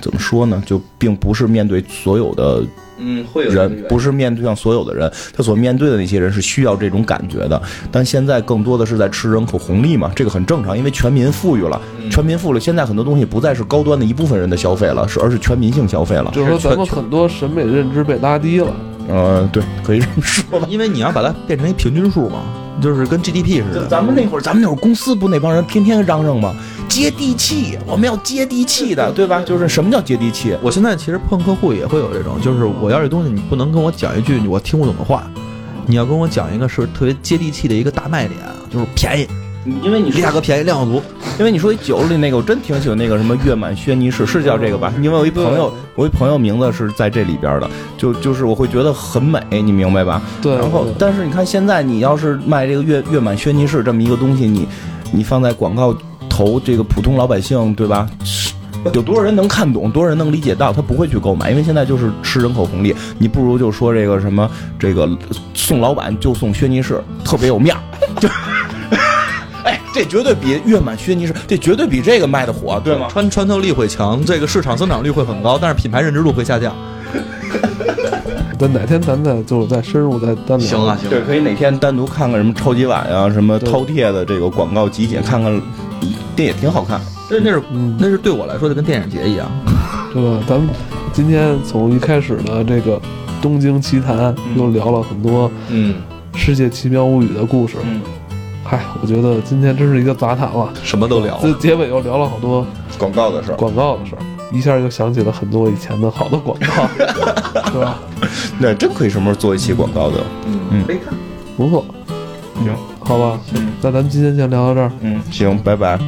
[0.00, 0.60] 怎么说呢？
[0.66, 2.60] 就并不是面对所有的
[2.98, 7.60] 嗯会人，不是面对上所有的人，他所面对的那些人是需要这种感觉的。
[7.90, 11.80] 但现在更多的是在吃人口红利嘛，这个很正常，因为全民富裕了，
[12.10, 16.30] 全民富裕了，现在很多东西不再是高端的一部分人的消费了，是而是全民性消费了。
[16.34, 18.74] 就是说，咱们很多审美认知被拉低了。
[19.08, 20.66] 呃，对，可以这么说吧。
[20.70, 22.42] 因为你要把它变成一平均数嘛，
[22.80, 23.86] 就是跟 GDP 似的。
[23.88, 26.54] 咱们那会儿，咱们那会儿公司不那帮人天天嚷嚷吗？
[26.88, 29.42] 接地气，我们要接地气的，对吧？
[29.42, 30.56] 就是什么叫接地气？
[30.62, 35.30] 我现在其实碰客户也会有这种，就是我要这东西，你不能跟我讲一句我听不懂的话，
[35.86, 38.38] 你要跟我讲一个是特别接地气的一个大卖点，
[38.70, 39.26] 就是便宜，
[39.82, 41.02] 因为你价格便宜，量又足。
[41.38, 44.92] 因为你说一酒里那个，我真挺喜欢那个什么月满轩尼诗，是叫这个吧？
[45.00, 50.20] 因为我一朋友，我一朋友名字是在这里边的，就就是我会觉得很美，你明白吧？
[50.42, 54.68] 对，然后，但是你看现在，你要是卖这个月月满轩尼诗这么一个东西，你
[55.10, 55.96] 你放在广告
[56.28, 58.06] 投这个普通老百姓，对吧？
[58.24, 58.52] 是
[58.92, 62.94] 有多少人能看懂，多少人能理解到，他不会去购买，因为现在就是吃人口红利。
[63.16, 65.08] 你不如就说这个什么，这个
[65.54, 67.80] 送老板就送轩尼诗，特别有面儿，
[68.20, 68.28] 就。
[70.02, 73.06] 哎，这绝对比月满轩尼诗，这绝对比这个卖的火，对吗？
[73.08, 76.74] 穿穿透力会强，这个市场增长率会很高，但是品牌认知度会下降。
[78.58, 80.66] 等哪天咱再就是再深入再单聊。
[80.66, 85.60] 行啊，行对，可以哪天单独看看什么超级碗啊，什么饕餮的这个广告集锦，看看，
[86.34, 87.00] 电影挺好看。
[87.30, 89.50] 那那是嗯，那是对我来说就跟电影节一样。
[90.12, 90.44] 对吧？
[90.48, 90.68] 咱们
[91.12, 93.00] 今天从一开始的这个
[93.40, 95.94] 东京奇谭，又聊了很多嗯，
[96.34, 97.76] 世界奇妙物语的故事。
[97.82, 98.00] 嗯，
[98.64, 100.72] 嗨，我觉得今天真是一个杂谈了。
[100.82, 102.66] 什么都聊这结尾又聊了好多
[102.98, 103.56] 广告的事儿。
[103.56, 106.88] 广告的事儿，一下又想起了很多以前的好的广告，
[107.70, 107.98] 是吧？
[108.58, 110.22] 那真可以什么时候做一期广告的。
[110.46, 111.12] 嗯可以看。
[111.56, 111.84] 不错，
[112.62, 114.90] 行，好吧，嗯那咱们今天先聊到这儿。
[115.00, 115.98] 嗯，行，拜拜。